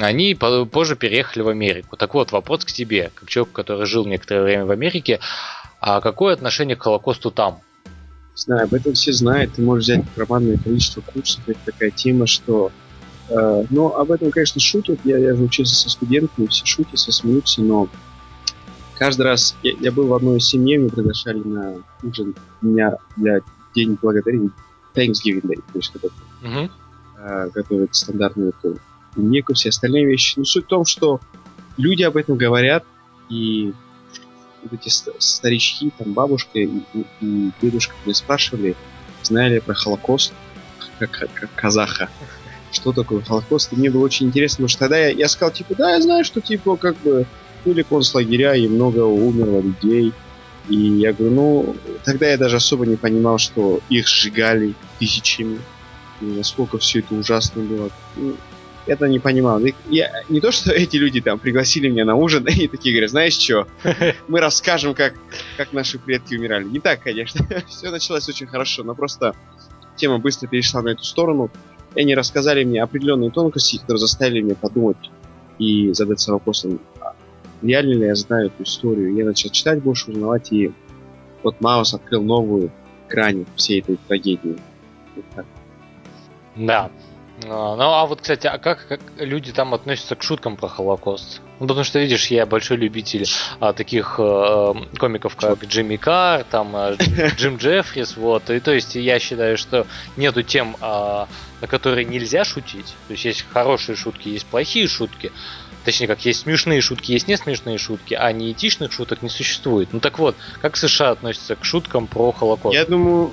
они 0.00 0.34
позже 0.34 0.96
переехали 0.96 1.42
в 1.42 1.48
Америку. 1.48 1.98
Так 1.98 2.14
вот, 2.14 2.32
вопрос 2.32 2.64
к 2.64 2.72
тебе, 2.72 3.10
как 3.14 3.28
человеку, 3.28 3.52
который 3.52 3.84
жил 3.84 4.06
некоторое 4.06 4.42
время 4.42 4.64
в 4.64 4.70
Америке, 4.70 5.20
а 5.80 6.00
какое 6.00 6.32
отношение 6.32 6.76
к 6.76 6.82
Холокосту 6.82 7.30
там? 7.30 7.60
Знаю, 8.34 8.64
об 8.64 8.74
этом 8.74 8.94
все 8.94 9.12
знают. 9.12 9.52
Ты 9.54 9.62
можешь 9.62 9.84
взять 9.84 10.04
громадное 10.16 10.58
количество 10.58 11.00
курсов. 11.00 11.42
Это 11.46 11.58
такая 11.64 11.90
тема, 11.90 12.26
что 12.26 12.72
Э, 13.28 13.64
но 13.70 13.96
об 13.96 14.10
этом, 14.10 14.30
конечно, 14.30 14.60
шутят. 14.60 15.00
Я, 15.04 15.18
я 15.18 15.34
же 15.34 15.42
учился 15.42 15.74
со 15.74 15.90
студентами, 15.90 16.46
все 16.46 16.64
шутят, 16.66 16.98
все 16.98 17.12
смеются, 17.12 17.62
но 17.62 17.88
каждый 18.98 19.22
раз 19.22 19.56
я, 19.62 19.72
я 19.80 19.92
был 19.92 20.08
в 20.08 20.14
одной 20.14 20.38
из 20.38 20.48
семей, 20.48 20.78
мы 20.78 20.88
приглашали 20.90 21.38
на 21.38 21.76
ужин 22.02 22.34
меня 22.60 22.96
для 23.16 23.40
День 23.74 23.98
Благодарения, 24.00 24.50
Thanksgiving 24.94 25.42
Day, 25.42 25.56
то 25.56 25.78
есть 25.78 25.92
когда 25.92 26.08
uh-huh. 26.42 26.70
э, 27.18 27.50
готовят 27.54 27.94
стандартную 27.94 28.50
эту 28.50 28.78
неку, 29.16 29.54
все 29.54 29.70
остальные 29.70 30.06
вещи. 30.06 30.38
Но 30.38 30.44
суть 30.44 30.64
в 30.64 30.68
том, 30.68 30.84
что 30.84 31.20
люди 31.76 32.02
об 32.02 32.16
этом 32.16 32.36
говорят, 32.36 32.84
и 33.30 33.72
вот 34.64 34.80
эти 34.80 34.88
старички, 35.18 35.90
там 35.96 36.12
бабушка 36.12 36.58
и, 36.58 36.68
и, 37.20 37.50
дедушка 37.60 37.94
меня 38.04 38.14
спрашивали, 38.14 38.76
знали 39.22 39.58
про 39.60 39.74
Холокост, 39.74 40.32
как, 40.98 41.10
как, 41.10 41.50
казаха. 41.54 42.08
Что 42.72 42.92
такое 42.92 43.22
Холокост, 43.22 43.72
и 43.72 43.76
мне 43.76 43.90
было 43.90 44.04
очень 44.04 44.26
интересно, 44.26 44.56
потому 44.56 44.68
что 44.68 44.78
тогда 44.80 44.98
я, 44.98 45.08
я 45.10 45.28
сказал, 45.28 45.52
типа, 45.52 45.74
да, 45.76 45.94
я 45.94 46.02
знаю, 46.02 46.24
что, 46.24 46.40
типа, 46.40 46.76
как 46.76 46.96
бы, 46.98 47.26
были 47.64 47.82
концлагеря, 47.82 48.54
и 48.54 48.68
много 48.68 49.00
умерло 49.00 49.60
людей, 49.60 50.12
и 50.68 50.76
я 50.76 51.12
говорю, 51.12 51.34
ну, 51.34 51.76
тогда 52.04 52.28
я 52.28 52.38
даже 52.38 52.56
особо 52.56 52.86
не 52.86 52.96
понимал, 52.96 53.38
что 53.38 53.80
их 53.90 54.08
сжигали 54.08 54.74
тысячами, 54.98 55.60
и 56.20 56.24
насколько 56.24 56.78
все 56.78 57.00
это 57.00 57.14
ужасно 57.14 57.62
было. 57.62 57.90
Ну, 58.16 58.36
это 58.86 59.08
не 59.08 59.18
понимал. 59.18 59.60
Я, 59.88 60.22
не 60.28 60.40
то, 60.40 60.52
что 60.52 60.72
эти 60.72 60.96
люди 60.96 61.20
там 61.20 61.38
пригласили 61.38 61.88
меня 61.88 62.04
на 62.04 62.14
ужин 62.14 62.46
и 62.48 62.68
такие 62.68 62.94
говорят, 62.94 63.10
знаешь 63.10 63.34
что, 63.34 63.66
мы 64.28 64.40
расскажем, 64.40 64.94
как, 64.94 65.14
как 65.56 65.72
наши 65.72 65.98
предки 65.98 66.34
умирали. 66.34 66.64
Не 66.64 66.80
так, 66.80 67.02
конечно. 67.02 67.46
Все 67.68 67.90
началось 67.90 68.28
очень 68.28 68.46
хорошо, 68.46 68.82
но 68.82 68.94
просто 68.94 69.34
тема 69.96 70.18
быстро 70.18 70.48
перешла 70.48 70.82
на 70.82 70.90
эту 70.90 71.04
сторону. 71.04 71.50
И 71.94 72.00
они 72.00 72.14
рассказали 72.14 72.64
мне 72.64 72.82
определенные 72.82 73.30
тонкости, 73.30 73.78
которые 73.78 74.00
заставили 74.00 74.40
меня 74.40 74.56
подумать 74.56 75.10
и 75.58 75.92
задаться 75.92 76.32
вопросом, 76.32 76.80
а 77.00 77.14
реально 77.62 77.92
ли 77.92 78.06
я 78.06 78.14
знаю 78.16 78.48
эту 78.48 78.64
историю. 78.64 79.14
Я 79.14 79.24
начал 79.24 79.50
читать 79.50 79.80
больше, 79.80 80.10
узнавать, 80.10 80.52
и 80.52 80.72
вот 81.44 81.60
Маус 81.60 81.94
открыл 81.94 82.22
новую 82.22 82.72
грань 83.08 83.44
всей 83.54 83.80
этой 83.80 83.96
трагедии. 84.08 84.56
Вот 85.14 85.46
да. 86.56 86.90
Ну, 87.42 87.80
а 87.80 88.06
вот, 88.06 88.20
кстати, 88.20 88.46
а 88.46 88.58
как, 88.58 88.86
как 88.86 89.00
люди 89.18 89.52
там 89.52 89.74
относятся 89.74 90.14
к 90.14 90.22
шуткам 90.22 90.56
про 90.56 90.68
Холокост? 90.68 91.40
Ну, 91.58 91.66
потому 91.66 91.84
что, 91.84 91.98
видишь, 91.98 92.28
я 92.28 92.46
большой 92.46 92.76
любитель 92.76 93.26
а, 93.58 93.72
таких 93.72 94.16
а, 94.18 94.74
комиков, 94.98 95.34
как 95.34 95.64
Джимми 95.64 95.96
Карр, 95.96 96.44
там, 96.44 96.76
а, 96.76 96.94
Джим 97.36 97.56
Джеффрис, 97.56 98.16
вот. 98.16 98.50
И 98.50 98.60
то 98.60 98.72
есть 98.72 98.94
я 98.94 99.18
считаю, 99.18 99.58
что 99.58 99.86
нету 100.16 100.42
тем, 100.42 100.76
а, 100.80 101.26
на 101.60 101.66
которые 101.66 102.04
нельзя 102.04 102.44
шутить. 102.44 102.94
То 103.08 103.12
есть 103.12 103.24
есть 103.24 103.46
хорошие 103.50 103.96
шутки, 103.96 104.28
есть 104.28 104.46
плохие 104.46 104.86
шутки. 104.86 105.32
Точнее, 105.84 106.06
как 106.06 106.24
есть 106.24 106.40
смешные 106.40 106.80
шутки, 106.80 107.12
есть 107.12 107.28
не 107.28 107.36
смешные 107.36 107.78
шутки, 107.78 108.14
а 108.14 108.32
неэтичных 108.32 108.92
шуток 108.92 109.22
не 109.22 109.28
существует. 109.28 109.88
Ну 109.92 110.00
так 110.00 110.18
вот, 110.18 110.36
как 110.62 110.76
США 110.76 111.10
относятся 111.10 111.56
к 111.56 111.64
шуткам 111.64 112.06
про 112.06 112.32
Холокост? 112.32 112.74
Я 112.74 112.86
думаю, 112.86 113.32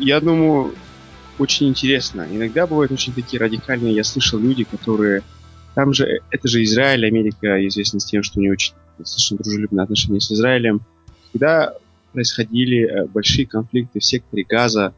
я 0.00 0.20
думаю, 0.20 0.74
очень 1.42 1.68
интересно. 1.68 2.26
Иногда 2.30 2.66
бывают 2.66 2.92
очень 2.92 3.12
такие 3.12 3.40
радикальные. 3.40 3.94
Я 3.94 4.04
слышал 4.04 4.38
люди, 4.38 4.64
которые... 4.64 5.22
Там 5.74 5.92
же, 5.92 6.20
это 6.30 6.48
же 6.48 6.62
Израиль, 6.64 7.06
Америка 7.06 7.66
известна 7.66 7.98
с 7.98 8.04
тем, 8.04 8.22
что 8.22 8.38
у 8.38 8.42
нее 8.42 8.52
очень 8.52 8.74
достаточно 8.98 9.38
дружелюбные 9.38 9.84
отношения 9.84 10.20
с 10.20 10.30
Израилем. 10.30 10.82
Когда 11.32 11.74
происходили 12.12 12.84
э, 12.84 13.06
большие 13.06 13.46
конфликты 13.46 14.00
в 14.00 14.04
секторе 14.04 14.44
Газа, 14.46 14.94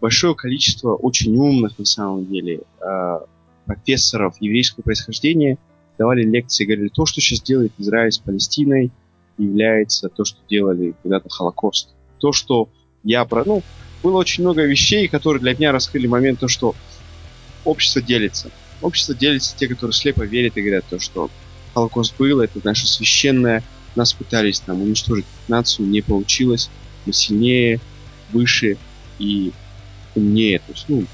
большое 0.00 0.34
количество 0.34 0.94
очень 0.94 1.36
умных, 1.36 1.78
на 1.78 1.84
самом 1.84 2.26
деле, 2.26 2.60
э, 2.80 3.18
профессоров 3.66 4.36
еврейского 4.40 4.82
происхождения 4.82 5.58
давали 5.98 6.22
лекции, 6.22 6.64
говорили, 6.64 6.88
то, 6.88 7.06
что 7.06 7.20
сейчас 7.20 7.40
делает 7.42 7.72
Израиль 7.78 8.12
с 8.12 8.18
Палестиной, 8.18 8.90
является 9.38 10.08
то, 10.08 10.24
что 10.24 10.38
делали 10.48 10.94
когда-то 11.02 11.28
Холокост. 11.28 11.94
То, 12.18 12.32
что 12.32 12.68
я 13.02 13.24
про... 13.24 13.44
Ну, 13.44 13.62
было 14.04 14.18
очень 14.18 14.44
много 14.44 14.62
вещей, 14.64 15.08
которые 15.08 15.40
для 15.40 15.54
меня 15.54 15.72
раскрыли 15.72 16.06
момент, 16.06 16.38
то, 16.38 16.46
что 16.46 16.76
общество 17.64 18.02
делится. 18.02 18.50
Общество 18.82 19.14
делится 19.14 19.56
те, 19.56 19.66
которые 19.66 19.94
слепо 19.94 20.22
верят 20.22 20.56
и 20.56 20.60
говорят 20.60 20.84
то, 20.88 21.00
что 21.00 21.30
Холокост 21.72 22.14
был, 22.18 22.40
это 22.40 22.60
наше 22.62 22.86
священное, 22.86 23.64
нас 23.96 24.12
пытались 24.12 24.60
там 24.60 24.82
уничтожить 24.82 25.24
нацию, 25.48 25.88
не 25.88 26.02
получилось, 26.02 26.68
мы 27.06 27.12
сильнее, 27.14 27.80
выше 28.30 28.76
и 29.18 29.52
умнее, 30.14 30.58
то 30.58 30.72
есть, 30.72 30.84
ну, 30.88 31.06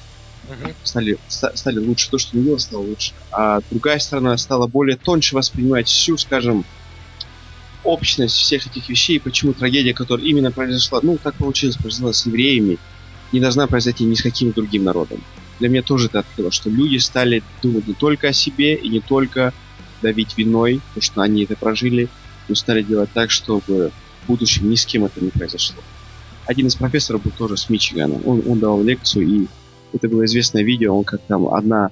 стали, 0.83 1.16
стали 1.29 1.79
лучше, 1.79 2.11
то, 2.11 2.18
что 2.18 2.37
не 2.37 2.42
было, 2.42 2.59
стало 2.59 2.83
лучше. 2.83 3.12
А 3.31 3.61
другая 3.70 3.98
сторона 4.00 4.37
стала 4.37 4.66
более 4.66 4.96
тоньше 4.96 5.37
воспринимать 5.37 5.87
всю, 5.87 6.16
скажем, 6.18 6.64
общность 7.84 8.36
всех 8.36 8.66
этих 8.66 8.88
вещей, 8.88 9.20
почему 9.20 9.52
трагедия, 9.52 9.94
которая 9.94 10.26
именно 10.26 10.50
произошла, 10.50 11.00
ну, 11.02 11.18
так 11.22 11.34
получилось, 11.34 11.76
произошла 11.76 12.12
с 12.12 12.26
евреями, 12.26 12.78
не 13.32 13.40
должна 13.40 13.66
произойти 13.66 14.04
ни 14.04 14.14
с 14.14 14.22
каким 14.22 14.52
другим 14.52 14.84
народом. 14.84 15.22
Для 15.58 15.68
меня 15.68 15.82
тоже 15.82 16.06
это 16.06 16.20
открыло, 16.20 16.50
что 16.50 16.70
люди 16.70 16.96
стали 16.98 17.42
думать 17.62 17.86
не 17.86 17.94
только 17.94 18.28
о 18.28 18.32
себе 18.32 18.74
и 18.74 18.88
не 18.88 19.00
только 19.00 19.52
давить 20.02 20.36
виной, 20.36 20.80
потому 20.88 21.02
что 21.02 21.22
они 21.22 21.44
это 21.44 21.56
прожили, 21.56 22.08
но 22.48 22.54
стали 22.54 22.82
делать 22.82 23.10
так, 23.12 23.30
чтобы 23.30 23.92
в 24.22 24.26
будущем 24.26 24.70
ни 24.70 24.74
с 24.74 24.86
кем 24.86 25.04
это 25.04 25.22
не 25.22 25.30
произошло. 25.30 25.82
Один 26.46 26.66
из 26.66 26.74
профессоров 26.74 27.22
был 27.22 27.30
тоже 27.30 27.56
с 27.56 27.68
Мичигана. 27.68 28.20
Он, 28.24 28.42
он 28.46 28.58
давал 28.58 28.82
лекцию, 28.82 29.28
и 29.28 29.46
это 29.92 30.08
было 30.08 30.24
известное 30.24 30.62
видео, 30.62 30.96
он 30.96 31.04
как 31.04 31.20
там 31.22 31.52
одна 31.52 31.90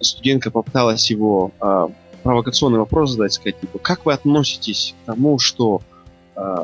студентка 0.00 0.50
попыталась 0.50 1.10
его 1.10 1.52
э, 1.60 1.88
провокационный 2.22 2.78
вопрос 2.78 3.12
задать, 3.12 3.32
сказать, 3.32 3.60
типа, 3.60 3.78
как 3.78 4.06
вы 4.06 4.12
относитесь 4.12 4.94
к 5.02 5.06
тому, 5.06 5.38
что 5.38 5.82
э, 6.36 6.56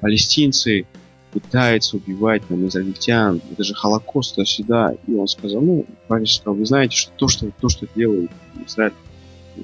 палестинцы 0.00 0.86
пытаются 1.32 1.96
убивать 1.96 2.42
там, 2.48 2.66
израильтян, 2.66 3.40
это 3.52 3.62
же 3.62 3.74
Холокост 3.74 4.34
туда-сюда. 4.34 4.94
И 5.06 5.14
он 5.14 5.28
сказал, 5.28 5.60
ну, 5.60 5.86
парень 6.08 6.26
сказал, 6.26 6.54
вы 6.54 6.66
знаете, 6.66 6.96
что 6.96 7.12
то, 7.16 7.28
что, 7.28 7.50
то, 7.60 7.68
что 7.68 7.86
делает 7.94 8.30
Израиль 8.66 8.92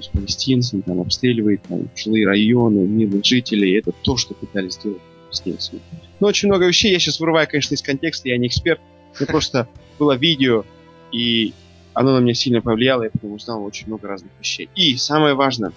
с 0.00 0.08
палестинцами, 0.08 0.82
там, 0.82 1.00
обстреливает 1.00 1.62
там, 1.68 1.88
жилые 1.94 2.26
районы, 2.26 2.80
мирных 2.80 3.24
жителей, 3.24 3.78
это 3.78 3.92
то, 4.02 4.16
что 4.16 4.34
пытались 4.34 4.74
сделать 4.74 5.00
палестинцы. 5.24 5.80
Ну, 6.20 6.26
очень 6.26 6.48
много 6.48 6.66
вещей, 6.66 6.92
я 6.92 6.98
сейчас 6.98 7.20
вырываю, 7.20 7.48
конечно, 7.48 7.74
из 7.74 7.82
контекста, 7.82 8.28
я 8.28 8.38
не 8.38 8.48
эксперт, 8.48 8.80
мне 9.18 9.26
просто 9.26 9.68
было 9.98 10.16
видео, 10.16 10.64
и 11.12 11.54
оно 11.96 12.12
на 12.12 12.18
меня 12.20 12.34
сильно 12.34 12.60
повлияло, 12.60 13.04
я 13.04 13.10
потом 13.10 13.32
узнал 13.32 13.64
очень 13.64 13.86
много 13.86 14.06
разных 14.06 14.30
вещей. 14.38 14.68
И 14.74 14.98
самое 14.98 15.32
важное, 15.32 15.72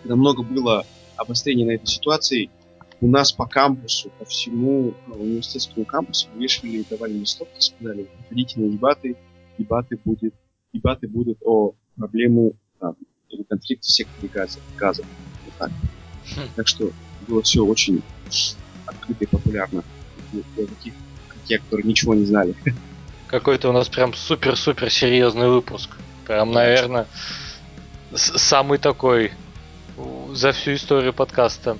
когда 0.00 0.16
много 0.16 0.42
было 0.42 0.86
обострений 1.16 1.66
на 1.66 1.72
этой 1.72 1.86
ситуации, 1.86 2.48
у 3.02 3.06
нас 3.06 3.32
по 3.32 3.44
кампусу, 3.44 4.10
по 4.18 4.24
всему 4.24 4.94
э, 5.08 5.10
университетскому 5.12 5.84
кампусу 5.84 6.28
вешали, 6.36 6.86
давали 6.88 7.12
листовки, 7.12 7.60
сказали, 7.60 8.08
приходите 8.16 8.60
на 8.60 8.70
дебаты, 8.70 9.14
дебаты, 9.58 10.00
будет, 10.02 10.34
дебаты 10.72 11.06
будут 11.06 11.36
о 11.42 11.74
проблему 11.96 12.54
там, 12.80 12.96
или 13.28 13.42
конфликте 13.42 13.86
в 13.86 13.90
секторе 13.90 14.28
газа. 14.28 14.58
газа. 14.78 15.04
Вот 15.44 15.54
так. 15.58 15.70
Хм. 16.34 16.48
так 16.56 16.66
что 16.66 16.92
было 17.28 17.42
все 17.42 17.62
очень 17.62 18.00
открыто 18.86 19.24
и 19.24 19.26
популярно 19.26 19.84
для 20.32 20.66
таких, 20.66 20.94
как 21.28 21.40
я, 21.46 21.58
которые 21.58 21.86
ничего 21.86 22.14
не 22.14 22.24
знали. 22.24 22.54
Какой-то 23.32 23.70
у 23.70 23.72
нас 23.72 23.88
прям 23.88 24.12
супер-супер 24.12 24.90
серьезный 24.90 25.48
выпуск. 25.48 25.88
Прям, 26.26 26.52
наверное, 26.52 27.06
самый 28.14 28.76
такой 28.76 29.32
за 30.32 30.52
всю 30.52 30.74
историю 30.74 31.14
подкаста. 31.14 31.78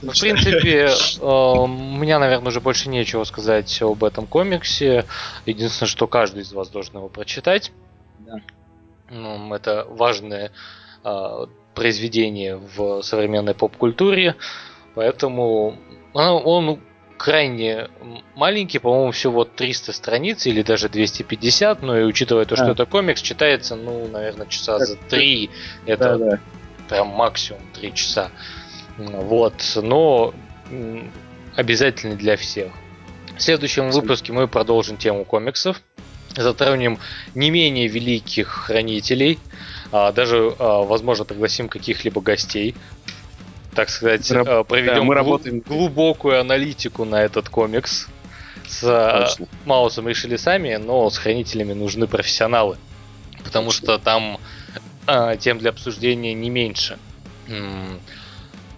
В 0.00 0.18
принципе, 0.18 0.88
э, 1.20 1.24
у 1.26 1.66
меня, 1.66 2.18
наверное, 2.18 2.48
уже 2.48 2.62
больше 2.62 2.88
нечего 2.88 3.24
сказать 3.24 3.82
об 3.82 4.02
этом 4.02 4.26
комиксе. 4.26 5.04
Единственное, 5.44 5.90
что 5.90 6.06
каждый 6.06 6.40
из 6.40 6.54
вас 6.54 6.70
должен 6.70 6.96
его 6.96 7.10
прочитать. 7.10 7.70
Да. 8.20 8.40
Ну, 9.10 9.52
это 9.52 9.86
важное 9.90 10.52
э, 11.04 11.46
произведение 11.74 12.56
в 12.56 13.02
современной 13.02 13.54
поп-культуре. 13.54 14.36
Поэтому 14.94 15.76
он 16.14 16.80
крайне 17.16 17.88
маленький, 18.34 18.78
по-моему, 18.78 19.12
всего 19.12 19.44
300 19.44 19.92
страниц 19.92 20.46
или 20.46 20.62
даже 20.62 20.88
250, 20.88 21.82
но 21.82 21.98
и 21.98 22.04
учитывая 22.04 22.44
то, 22.44 22.56
что 22.56 22.66
а. 22.66 22.72
это 22.72 22.86
комикс, 22.86 23.22
читается, 23.22 23.76
ну, 23.76 24.08
наверное, 24.08 24.46
часа 24.46 24.78
так, 24.78 24.88
за 24.88 24.96
3. 24.96 25.50
Это 25.86 26.18
да, 26.18 26.30
да. 26.30 26.40
прям 26.88 27.08
максимум 27.08 27.62
3 27.74 27.94
часа. 27.94 28.30
Вот, 28.98 29.54
но 29.76 30.34
обязательно 31.56 32.16
для 32.16 32.36
всех. 32.36 32.72
В 33.36 33.40
следующем 33.42 33.90
выпуске 33.90 34.32
мы 34.32 34.46
продолжим 34.46 34.96
тему 34.96 35.24
комиксов. 35.24 35.82
Затронем 36.36 36.98
не 37.34 37.50
менее 37.50 37.88
великих 37.88 38.48
хранителей. 38.48 39.38
А, 39.92 40.12
даже, 40.12 40.54
а, 40.58 40.82
возможно, 40.82 41.24
пригласим 41.24 41.68
каких-либо 41.68 42.20
гостей 42.20 42.74
так 43.74 43.88
сказать, 43.88 44.30
Раб... 44.30 44.48
Э, 44.48 44.64
проведем 44.64 44.94
да, 44.94 45.02
мы 45.02 45.14
работаем... 45.14 45.60
глубокую 45.60 46.40
аналитику 46.40 47.04
на 47.04 47.22
этот 47.22 47.48
комикс. 47.48 48.06
С 48.66 48.82
э, 48.84 49.26
Точно. 49.26 49.46
Маусом 49.64 50.08
решили 50.08 50.36
сами, 50.36 50.76
но 50.76 51.10
с 51.10 51.18
хранителями 51.18 51.72
нужны 51.72 52.06
профессионалы. 52.06 52.78
Потому 53.44 53.68
Точно. 53.68 53.84
что 53.84 53.98
там 53.98 54.38
а, 55.06 55.36
тем 55.36 55.58
для 55.58 55.70
обсуждения 55.70 56.32
не 56.32 56.50
меньше. 56.50 56.98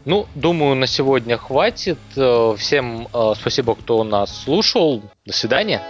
Ну, 0.05 0.27
думаю, 0.35 0.75
на 0.75 0.87
сегодня 0.87 1.37
хватит. 1.37 1.99
Всем 2.13 3.09
спасибо, 3.39 3.77
кто 3.77 4.03
нас 4.03 4.45
слушал. 4.45 5.03
До 5.25 5.33
свидания. 5.33 5.83